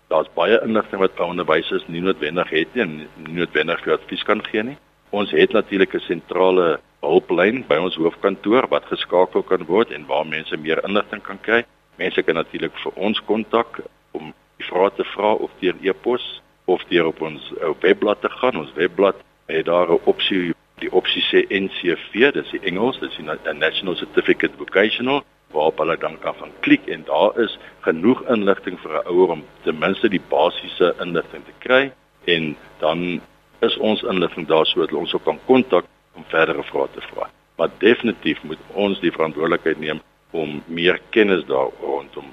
daar's 0.09 0.29
baie 0.35 0.61
inligting 0.65 1.01
wat 1.01 1.21
onderwysers 1.21 1.87
nie 1.89 2.03
noodwendig 2.05 2.51
het 2.51 2.75
nie 2.75 2.85
en 2.85 2.95
nie 3.25 3.41
noodwendig 3.41 3.83
vir 3.85 3.97
advies 3.97 4.25
kan 4.29 4.45
gee 4.51 4.63
nie. 4.63 4.77
Ons 5.11 5.31
het 5.31 5.53
natuurlik 5.53 5.95
'n 5.95 6.07
sentrale 6.07 6.81
hulplyn 7.01 7.65
by 7.69 7.77
ons 7.77 7.97
hoofkantoor 7.97 8.69
wat 8.69 8.85
geskakel 8.85 9.43
kan 9.43 9.65
word 9.67 9.91
en 9.91 10.07
waar 10.07 10.27
mense 10.27 10.57
meer 10.57 10.85
inligting 10.85 11.23
kan 11.23 11.39
kry. 11.41 11.65
Mense 12.01 12.23
kan 12.23 12.35
natuurlik 12.35 12.77
vir 12.81 12.95
ons 12.97 13.19
kontak 13.29 13.83
om 14.17 14.33
vrae 14.65 14.93
te 14.97 15.05
vra 15.13 15.35
of 15.45 15.53
deur 15.61 15.77
e-pos 15.85 16.25
of 16.65 16.85
deur 16.89 17.11
op 17.11 17.21
ons 17.27 17.51
ou 17.67 17.75
webblad 17.83 18.23
te 18.25 18.31
gaan. 18.39 18.57
Ons 18.63 18.73
webblad 18.79 19.21
het 19.53 19.67
daar 19.67 19.93
'n 19.93 20.01
opsie, 20.13 20.55
die 20.81 20.93
opsie 20.93 21.23
sê 21.23 21.45
NCV, 21.49 22.33
dis 22.33 22.51
die 22.51 22.65
Engels, 22.71 23.01
dis 23.01 23.17
die 23.17 23.55
National 23.55 23.97
Certificate 23.97 24.57
Vocational 24.57 25.25
waarop 25.53 25.79
hulle 25.79 25.97
dan 25.99 26.19
kan 26.19 26.35
van 26.35 26.53
klik 26.61 26.87
en 26.87 27.05
daar 27.05 27.41
is 27.41 27.59
genoeg 27.81 28.23
inligting 28.29 28.81
vir 28.81 28.93
'n 28.93 29.07
ouer 29.09 29.31
om 29.31 29.45
ten 29.63 29.79
minste 29.79 30.09
die 30.09 30.23
basiese 30.29 30.95
inligting 31.01 31.45
te 31.45 31.57
kry 31.59 31.93
en 32.25 32.57
dan 32.79 33.21
is 33.61 33.77
ons 33.77 34.03
inligting 34.03 34.47
daar 34.47 34.67
sodat 34.67 34.93
ons 34.93 35.15
ook 35.15 35.25
kan 35.25 35.41
kontak 35.47 35.85
om 36.15 36.25
verdere 36.29 36.63
vrae 36.63 36.89
te 36.93 37.01
vra. 37.01 37.31
Maar 37.57 37.69
definitief 37.79 38.43
moet 38.43 38.59
ons 38.73 39.01
die 39.01 39.13
verantwoordelikheid 39.13 39.79
neem 39.79 40.01
om 40.31 40.63
meer 40.67 41.01
kennis 41.11 41.45
daar 41.47 41.71
rondom 41.81 42.31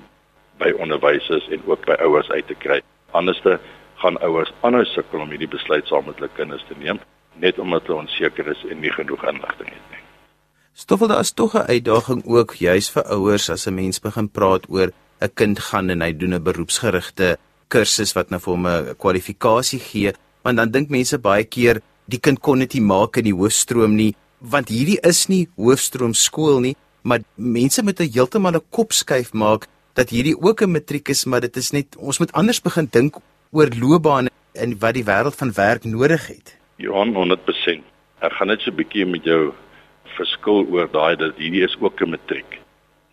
by 0.57 0.71
onderwysers 0.79 1.47
en 1.49 1.61
ook 1.65 1.85
by 1.85 1.97
ouers 2.01 2.29
uit 2.29 2.47
te 2.47 2.55
kry. 2.55 2.81
Anderste 3.11 3.59
gaan 3.95 4.17
ouers 4.17 4.53
aanhou 4.61 4.85
sukkel 4.85 5.21
om 5.21 5.29
hierdie 5.29 5.47
besluit 5.47 5.87
saam 5.87 6.05
met 6.05 6.15
hulle 6.15 6.29
kinders 6.35 6.65
te 6.67 6.75
neem 6.77 6.99
net 7.41 7.59
omdat 7.59 7.87
hulle 7.87 8.03
onseker 8.05 8.49
is 8.53 8.61
en 8.69 8.81
nie 8.81 8.93
genoeg 8.93 9.23
inligting 9.29 9.69
het 9.69 9.89
nie. 9.93 10.03
Stoffel 10.77 11.09
daar 11.09 11.25
is 11.25 11.33
tog 11.33 11.55
'n 11.55 11.69
uitdaging 11.73 12.21
ook 12.25 12.53
juis 12.53 12.89
vir 12.89 13.03
ouers 13.03 13.49
as 13.49 13.67
'n 13.67 13.75
mens 13.75 13.99
begin 13.99 14.29
praat 14.29 14.69
oor 14.69 14.91
'n 15.21 15.33
kind 15.33 15.59
gaan 15.59 15.89
en 15.89 16.01
hy 16.01 16.11
doen 16.13 16.33
'n 16.33 16.43
beroepsgerigte 16.43 17.37
kursus 17.67 18.13
wat 18.13 18.29
nou 18.29 18.39
vir 18.39 18.53
hom 18.53 18.67
'n 18.67 18.95
kwalifikasie 18.97 19.79
gee, 19.79 20.13
want 20.43 20.57
dan 20.57 20.71
dink 20.71 20.89
mense 20.89 21.17
baie 21.17 21.43
keer 21.43 21.81
die 22.05 22.19
kind 22.19 22.39
kon 22.39 22.59
dit 22.59 22.73
nie 22.73 22.81
maak 22.81 23.17
in 23.17 23.23
die 23.23 23.33
hoofstroom 23.33 23.95
nie, 23.95 24.15
want 24.39 24.69
hierdie 24.69 24.99
is 25.03 25.27
nie 25.27 25.47
hoofstroom 25.57 26.13
skool 26.13 26.59
nie, 26.59 26.75
maar 27.07 27.23
mense 27.35 27.83
moet 27.83 27.99
'n 27.99 28.11
heeltemal 28.15 28.55
'n 28.55 28.69
kop 28.69 28.91
skuif 28.91 29.33
maak 29.33 29.67
dat 29.99 30.09
hierdie 30.09 30.37
ook 30.47 30.61
'n 30.61 30.71
matriek 30.71 31.07
is, 31.09 31.25
maar 31.25 31.41
dit 31.41 31.55
is 31.55 31.71
net 31.71 31.97
ons 31.97 32.19
moet 32.19 32.31
anders 32.31 32.61
begin 32.61 32.87
dink 32.91 33.15
oor 33.51 33.69
loopbane 33.81 34.29
en 34.53 34.79
wat 34.79 34.93
die 34.93 35.07
wêreld 35.11 35.35
van 35.41 35.51
werk 35.53 35.83
nodig 35.83 36.27
het. 36.27 36.57
Johan 36.75 37.13
100%. 37.13 37.83
Ek 38.19 38.33
gaan 38.33 38.47
net 38.47 38.61
so 38.61 38.71
'n 38.71 38.75
bietjie 38.75 39.05
met 39.05 39.23
jou 39.23 39.53
verskil 40.17 40.65
oor 40.73 40.87
daai 40.91 41.15
dat 41.15 41.37
hierdie 41.37 41.63
is 41.63 41.77
ook 41.79 42.01
'n 42.01 42.09
matriek. 42.09 42.59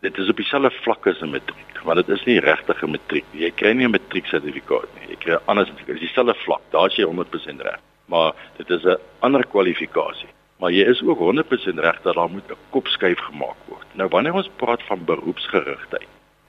Dit 0.00 0.18
is 0.18 0.28
op 0.28 0.36
dieselfde 0.36 0.70
vlak 0.82 1.06
as 1.06 1.20
'n 1.20 1.30
matriek, 1.30 1.84
maar 1.84 1.94
dit 1.94 2.08
is 2.08 2.24
nie 2.24 2.40
regtig 2.40 2.82
'n 2.82 2.90
matriek 2.90 3.24
nie. 3.32 3.42
Jy 3.42 3.50
kry 3.50 3.72
nie 3.72 3.86
'n 3.86 3.90
matriek 3.90 4.26
sertifikaat 4.26 4.88
nie. 4.94 5.08
Jy 5.08 5.16
kry 5.16 5.38
anders 5.44 5.70
dit 5.70 5.94
is 5.94 6.00
dieselfde 6.00 6.34
vlak. 6.44 6.62
Daar 6.70 6.86
is 6.86 6.96
jy 6.96 7.04
100% 7.04 7.60
reg. 7.60 7.80
Maar 8.06 8.32
dit 8.56 8.70
is 8.70 8.84
'n 8.84 8.98
ander 9.20 9.46
kwalifikasie. 9.46 10.28
Maar 10.58 10.72
jy 10.72 10.84
is 10.84 11.02
ook 11.02 11.18
100% 11.18 11.78
reg 11.78 12.02
dat 12.02 12.14
daar 12.14 12.30
moet 12.30 12.50
'n 12.50 12.56
kopskuif 12.70 13.18
gemaak. 13.18 13.56
Nou 13.94 14.08
wanneer 14.10 14.34
ons 14.34 14.50
praat 14.56 14.82
van 14.82 15.04
beroepsgerigtheid, 15.04 16.08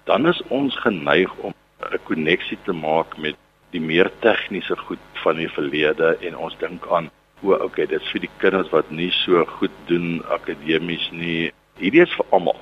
dan 0.10 0.28
is 0.28 0.42
ons 0.48 0.78
geneig 0.82 1.34
om 1.38 1.54
'n 1.82 2.00
koneksie 2.04 2.58
te 2.66 2.74
maak 2.74 3.18
met 3.18 3.36
die 3.70 3.82
meer 3.82 4.12
tegniese 4.20 4.78
goed 4.78 5.04
van 5.24 5.36
die 5.36 5.50
verlede 5.50 6.18
en 6.22 6.38
ons 6.38 6.58
dink 6.58 6.88
aan 6.88 7.10
o, 7.44 7.54
okay, 7.54 7.86
dit 7.86 8.02
is 8.02 8.12
vir 8.14 8.24
die 8.26 8.32
kinders 8.42 8.72
wat 8.74 8.90
nie 8.92 9.12
so 9.12 9.46
goed 9.46 9.74
doen 9.90 10.24
akademies 10.34 11.10
nie. 11.12 11.52
Hierdie 11.78 12.02
is 12.02 12.14
vir 12.18 12.26
almal. 12.30 12.58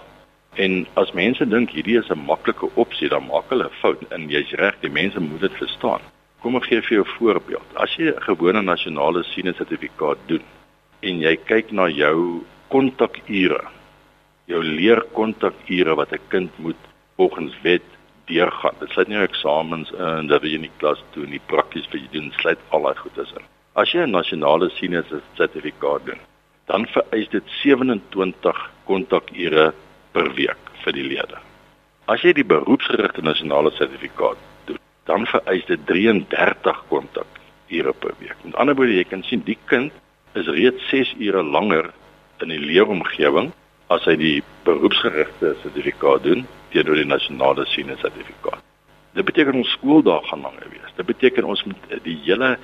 En 0.55 0.83
as 0.99 1.13
mense 1.17 1.45
dink 1.45 1.71
hierdie 1.73 1.99
is 1.99 2.09
'n 2.11 2.25
maklike 2.25 2.67
opsie, 2.75 3.09
dan 3.09 3.27
maak 3.27 3.49
hulle 3.49 3.65
'n 3.65 3.79
fout 3.81 4.01
en 4.11 4.29
jy's 4.29 4.51
reg, 4.51 4.75
die 4.81 4.89
mense 4.89 5.19
moet 5.19 5.41
dit 5.41 5.55
verstaan. 5.61 6.01
Kom 6.41 6.55
ek 6.55 6.65
gee 6.65 6.81
vir 6.81 6.97
jou 6.97 7.05
'n 7.05 7.15
voorbeeld. 7.17 7.69
As 7.75 7.95
jy 7.95 8.09
'n 8.09 8.21
gewone 8.21 8.61
nasionale 8.61 9.23
senior 9.23 9.55
sertifikaat 9.55 10.17
doen 10.27 10.43
en 11.01 11.19
jy 11.19 11.35
kyk 11.45 11.71
na 11.71 11.87
jou 11.87 12.43
kontakure, 12.69 13.63
jou 14.51 14.63
leerkontakure 14.63 15.95
wat 15.95 16.12
'n 16.12 16.27
kind 16.27 16.51
moet 16.58 16.82
volgens 17.15 17.56
wet 17.62 17.88
deurgaan. 18.25 18.75
Dit 18.79 18.89
sluit 18.89 19.08
nie 19.08 19.17
eksamens 19.17 19.91
in 19.91 20.27
dat 20.27 20.43
jy 20.43 20.58
nie 20.58 20.71
klas 20.77 21.03
toe 21.13 21.25
nie 21.25 21.41
prakties 21.45 21.88
vir 21.91 21.99
jy 21.99 22.10
doen 22.12 22.32
sluit 22.39 22.60
al 22.69 22.82
daai 22.88 22.95
goedes 22.95 23.32
in. 23.38 23.45
As 23.75 23.91
jy 23.91 24.03
'n 24.03 24.12
nasionale 24.12 24.69
senior 24.69 25.06
sertifikaat 25.36 26.06
doen, 26.06 26.19
dan 26.65 26.86
vereis 26.88 27.29
dit 27.29 27.43
27 27.63 28.69
kontakure 28.86 29.73
per 30.12 30.34
week 30.34 30.62
vir 30.84 30.93
die 30.93 31.03
leerder. 31.03 31.41
As 32.08 32.21
jy 32.21 32.34
die 32.34 32.43
beroepsgerigte 32.43 33.21
nasionale 33.21 33.71
sertifikaat 33.71 34.38
doen, 34.65 34.79
dan 35.06 35.25
vereis 35.25 35.65
dit 35.65 35.79
33 35.88 36.84
kontak 36.88 37.27
ure 37.67 37.93
per 37.93 38.13
week. 38.19 38.36
Met 38.43 38.56
ander 38.56 38.75
woorde, 38.75 38.95
jy 38.95 39.03
kan 39.03 39.23
sien 39.23 39.43
die 39.45 39.58
kind 39.65 39.91
is 40.34 40.47
reeds 40.47 40.89
6 40.89 41.15
ure 41.19 41.43
langer 41.43 41.91
in 42.41 42.49
die 42.49 42.60
leeromgewing 42.60 43.51
as 43.93 44.06
hy 44.10 44.15
die 44.19 44.38
beroepsgerigte 44.67 45.53
sertifikaat 45.62 46.23
doen 46.27 46.45
teenoor 46.73 46.97
die 46.97 47.10
nasionale 47.10 47.65
senior 47.71 47.99
sertifikaat. 48.01 48.62
Dit 49.13 49.27
beteken 49.27 49.60
ons 49.60 49.73
skooldae 49.77 50.23
gaan 50.29 50.41
langer 50.41 50.69
wees. 50.71 50.95
Dit 50.97 51.06
beteken 51.06 51.45
ons 51.45 51.62
moet 51.69 51.91
die 52.06 52.15
hele 52.25 52.56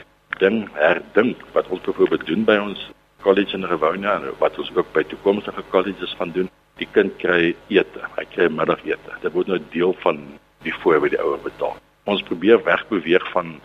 ding 0.41 0.63
herdink 0.77 1.43
wat 1.53 1.69
ons 1.69 1.83
byvoorbeeld 1.85 2.25
doen 2.25 2.45
by 2.47 2.57
ons 2.63 2.87
college 3.21 3.53
in 3.57 3.67
Rivonia 3.69 4.15
en 4.17 4.31
wat 4.39 4.57
ons 4.61 4.71
ook 4.75 4.89
by 4.95 5.03
toekomstige 5.11 5.63
colleges 5.69 6.15
gaan 6.17 6.31
doen. 6.33 6.49
Die 6.79 6.87
kind 6.95 7.17
kry 7.21 7.53
ete, 7.67 8.05
hy 8.15 8.25
kry 8.33 8.47
middagete. 8.53 9.17
Dit 9.21 9.35
word 9.35 9.51
nou 9.51 9.59
deel 9.73 9.93
van 10.05 10.21
die 10.65 10.73
fooie 10.81 11.01
wat 11.03 11.13
die 11.13 11.21
ouer 11.21 11.41
betaal. 11.43 11.75
Ons 12.09 12.23
probeer 12.29 12.63
wegbeweeg 12.65 13.25
van 13.35 13.57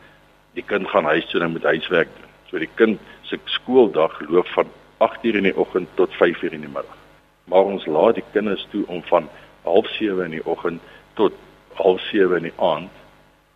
die 0.59 0.67
kind 0.67 0.91
gaan 0.91 1.09
huis 1.15 1.27
toe 1.31 1.41
en 1.43 1.55
moet 1.55 1.71
huiswerk 1.71 2.11
doen. 2.19 2.35
So 2.51 2.61
die 2.63 2.71
kind 2.81 3.01
se 3.31 3.39
skooldag 3.57 4.21
loop 4.29 4.51
van 4.59 4.69
8:00 4.99 5.41
in 5.41 5.49
die 5.49 5.57
oggend 5.57 5.89
tot 5.95 6.13
5:00 6.21 6.53
in 6.53 6.67
die 6.67 6.75
middag. 6.75 7.04
Maar 7.45 7.65
ons 7.65 7.87
laat 7.87 8.15
die 8.15 8.25
kinders 8.33 8.67
toe 8.71 8.85
om 8.87 9.03
van 9.03 9.29
07:30 9.63 10.25
in 10.25 10.31
die 10.31 10.47
oggend 10.47 10.81
tot 11.15 11.33
07:30 11.77 12.37
in 12.37 12.49
die 12.49 12.57
aand 12.57 12.91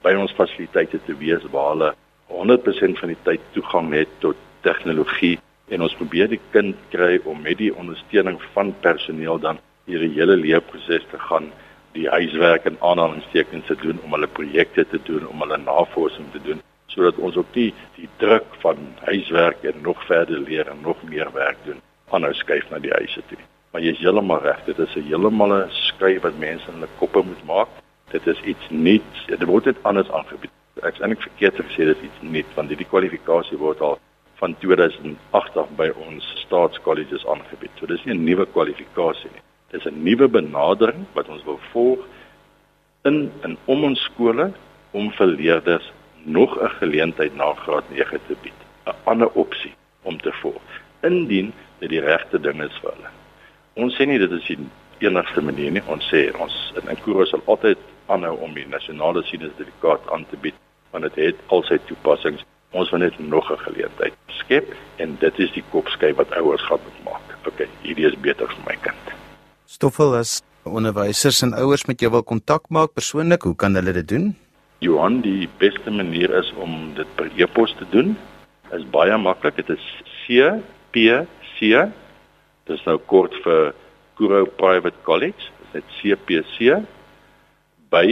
by 0.03 0.15
ons 0.15 0.33
fasiliteite 0.33 1.01
te 1.05 1.17
wees 1.17 1.45
waar 1.51 1.71
hulle 1.75 1.95
100% 2.29 2.99
van 2.99 3.09
die 3.09 3.23
tyd 3.23 3.41
toegang 3.53 3.93
het 3.93 4.09
tot 4.19 4.37
tegnologie 4.61 5.39
en 5.69 5.83
ons 5.83 5.95
probeer 5.95 6.29
die 6.29 6.41
kind 6.51 6.77
kry 6.93 7.19
om 7.25 7.43
met 7.43 7.59
die 7.59 7.75
ondersteuning 7.75 8.39
van 8.53 8.75
personeel 8.85 9.39
dan 9.39 9.59
hierdie 9.89 10.13
hele 10.17 10.37
leerproses 10.37 11.05
te 11.11 11.19
gaan 11.19 11.51
die 11.97 12.09
huiswerk 12.09 12.65
en 12.69 12.77
aanhalingstekens 12.81 13.67
te 13.67 13.77
doen 13.83 14.01
om 14.05 14.17
hulle 14.17 14.31
projekte 14.41 14.85
te 14.89 15.01
doen 15.05 15.27
om 15.27 15.45
hulle 15.45 15.59
navorsing 15.65 16.31
te 16.33 16.43
doen 16.45 16.63
sodat 16.93 17.17
ons 17.17 17.37
op 17.37 17.53
die 17.53 17.71
die 17.97 18.09
druk 18.23 18.49
van 18.65 18.81
huiswerk 19.05 19.65
en 19.71 19.81
nog 19.83 20.05
verder 20.07 20.41
leer 20.41 20.69
en 20.69 20.83
nog 20.83 21.03
meer 21.03 21.33
werk 21.33 21.61
doen 21.65 21.81
aanhou 22.11 22.33
skuif 22.35 22.71
na 22.71 22.79
die 22.81 22.93
huise 22.95 23.23
toe. 23.29 23.41
Maar 23.71 23.83
jy 23.85 23.93
is 23.93 24.01
heeltemal 24.01 24.41
reg, 24.43 24.65
dit 24.65 24.79
is 24.79 24.95
'n 24.97 25.09
heeltemal 25.09 25.53
'n 25.53 25.71
skuif 25.71 26.23
wat 26.23 26.39
mense 26.39 26.69
in 26.69 26.75
hulle 26.75 26.89
koppe 26.99 27.23
moet 27.23 27.45
maak. 27.45 27.69
Dit 28.11 28.27
is 28.27 28.41
iets 28.41 28.67
nuuts. 28.69 29.27
Dit 29.27 29.45
word 29.45 29.65
net 29.65 29.83
anders 29.83 30.11
aangebied. 30.11 30.51
Ek 30.83 30.95
is 30.95 31.01
eintlik 31.01 31.23
verkeerd 31.23 31.57
te 31.57 31.63
sê 31.63 31.85
dit 31.85 31.97
is 31.97 32.05
iets 32.09 32.21
nuuts 32.21 32.55
want 32.55 32.69
hierdie 32.69 32.89
kwalifikasie 32.93 33.59
word 33.59 33.81
al 33.81 33.99
van 34.41 34.55
2008 34.59 35.57
af 35.57 35.71
by 35.77 35.89
ons 36.07 36.25
staatskolleges 36.45 37.27
aangebied. 37.27 37.71
So 37.79 37.87
dis 37.87 38.05
nie 38.05 38.15
'n 38.15 38.25
nuwe 38.25 38.47
kwalifikasie 38.47 39.31
nie. 39.33 39.43
Dis 39.71 39.87
'n 39.87 40.03
nuwe 40.03 40.29
benadering 40.29 41.07
wat 41.15 41.29
ons 41.29 41.45
wil 41.45 41.61
volg 41.73 41.99
in 43.05 43.33
in 43.43 43.57
om 43.65 43.85
ons 43.85 44.01
skole 44.03 44.53
om 44.93 45.11
vir 45.11 45.27
leerders 45.27 45.93
nog 46.25 46.57
'n 46.63 46.69
geleentheid 46.81 47.35
na 47.37 47.53
graad 47.55 47.85
9 47.91 48.21
te 48.27 48.37
bied, 48.43 48.61
'n 48.87 48.97
ander 49.05 49.31
opsie 49.35 49.75
om 50.03 50.21
te 50.21 50.33
volg 50.33 50.63
indien 51.03 51.53
dit 51.79 51.91
die 51.91 52.01
regte 52.01 52.41
ding 52.41 52.63
is 52.63 52.79
vir 52.83 52.93
hulle. 52.95 53.18
Ons 53.79 53.95
sê 53.95 54.09
nie 54.11 54.19
dit 54.19 54.33
is 54.35 54.47
die 54.51 54.59
enigste 55.07 55.43
manier 55.47 55.71
nie. 55.71 55.83
Ons 55.87 56.07
sê 56.11 56.25
ons 56.43 56.55
in 56.81 56.89
Nkuro 56.91 57.27
sal 57.31 57.45
altyd 57.47 57.79
aanhou 58.11 58.35
om 58.43 58.57
die 58.57 58.67
nasionale 58.67 59.23
sertifikaat 59.29 60.09
aan 60.15 60.27
te 60.31 60.39
bied 60.43 60.57
want 60.91 61.05
dit 61.05 61.19
het 61.29 61.43
al 61.55 61.63
sy 61.69 61.77
toepassings. 61.87 62.43
Ons 62.75 62.91
wil 62.91 63.05
net 63.05 63.19
nog 63.21 63.51
'n 63.53 63.61
geleentheid 63.67 64.15
skep 64.41 64.75
en 64.99 65.17
dit 65.21 65.39
is 65.39 65.53
die 65.53 65.65
kopskyf 65.71 66.17
wat 66.17 66.33
ouers 66.41 66.65
gaan 66.67 66.81
moet 66.85 67.05
maak. 67.05 67.27
OK, 67.47 67.69
hierdie 67.83 68.07
is 68.07 68.19
beter 68.21 68.49
vir 68.49 68.65
my 68.67 68.77
kind. 68.83 69.05
Stoffel 69.67 70.17
as 70.17 70.43
onderwysers 70.65 71.43
en 71.43 71.55
ouers 71.55 71.87
met 71.87 72.01
jou 72.01 72.11
wil 72.11 72.23
kontak 72.23 72.69
maak 72.69 72.95
persoonlik, 72.95 73.43
hoe 73.43 73.55
kan 73.55 73.75
hulle 73.75 73.93
dit 73.93 74.09
doen? 74.09 74.37
Johan, 74.81 75.21
die 75.21 75.49
beste 75.59 75.91
manier 75.91 76.35
is 76.35 76.53
om 76.57 76.95
dit 76.95 77.07
per 77.15 77.31
e-pos 77.37 77.75
te 77.79 77.87
doen. 77.91 78.17
Is 78.73 78.85
baie 78.91 79.17
maklik. 79.19 79.57
Dit 79.57 79.69
is 79.69 80.03
CPC. 80.25 81.61
Dit 81.61 82.08
is 82.71 82.85
nou 82.87 82.99
kort 83.11 83.35
vir 83.45 83.73
Kuro 84.19 84.45
Private 84.59 84.97
College. 85.07 85.51
Dit 85.73 85.85
CPC 85.99 86.79
by 87.93 88.09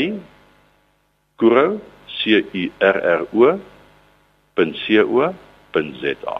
Kuro 1.40 1.81
C 2.19 2.42
U 2.42 2.69
R 2.81 2.99
R 3.21 3.23
O 3.33 3.57
.co.za. 4.57 6.37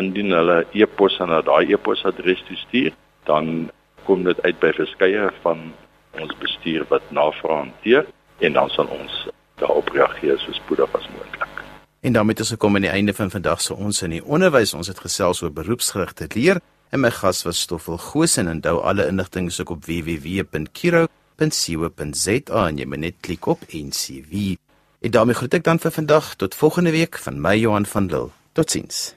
Indien 0.00 0.32
hulle 0.32 0.58
e-pos 0.72 1.20
aan 1.20 1.34
daai 1.44 1.72
e-posadres 1.72 2.40
stuur, 2.64 2.92
dan 3.28 3.70
kom 4.04 4.24
dit 4.24 4.40
uit 4.42 4.58
by 4.60 4.72
verskeie 4.76 5.28
van 5.44 5.72
ons 6.20 6.32
bestuur 6.40 6.86
wat 6.90 7.04
navrae 7.12 7.60
hanteer 7.64 8.06
en 8.40 8.56
dan 8.56 8.70
sal 8.70 8.88
ons 8.90 9.28
daarop 9.60 9.88
reageer 9.94 10.38
so 10.42 10.52
spoedig 10.56 10.90
as 10.96 11.08
moontlik. 11.14 11.62
En 12.04 12.12
daarmee 12.12 12.36
is 12.40 12.52
gekom 12.52 12.76
aan 12.76 12.84
die 12.84 12.92
einde 12.92 13.14
van 13.14 13.30
vandag 13.30 13.60
se 13.60 13.74
ons 13.74 14.02
in 14.02 14.10
die 14.10 14.24
onderwys. 14.24 14.74
Ons 14.74 14.90
het 14.92 14.98
gesels 15.00 15.42
oor 15.42 15.52
beroepsgerigte 15.52 16.28
leer 16.34 16.60
en 16.90 17.00
my 17.00 17.10
gas 17.10 17.42
was 17.42 17.60
Stoffel 17.60 17.98
Gosen 17.98 18.46
en 18.46 18.54
onthou 18.56 18.82
alle 18.82 19.06
inligting 19.06 19.46
is 19.48 19.60
op 19.60 19.84
www.kiro.co.za 19.84 21.08
en 22.68 22.76
jy 22.78 22.86
moet 22.86 22.98
net 22.98 23.14
klik 23.20 23.46
op 23.46 23.60
NCV. 23.70 24.56
En 25.00 25.10
daarmee 25.10 25.34
groet 25.34 25.54
ek 25.54 25.64
dan 25.64 25.78
vir 25.82 25.92
vandag 25.92 26.34
tot 26.40 26.54
volgende 26.54 26.92
week 26.94 27.18
van 27.18 27.40
my 27.40 27.56
Johan 27.58 27.86
van 27.86 28.06
Lille. 28.06 28.30
Totsiens. 28.52 29.14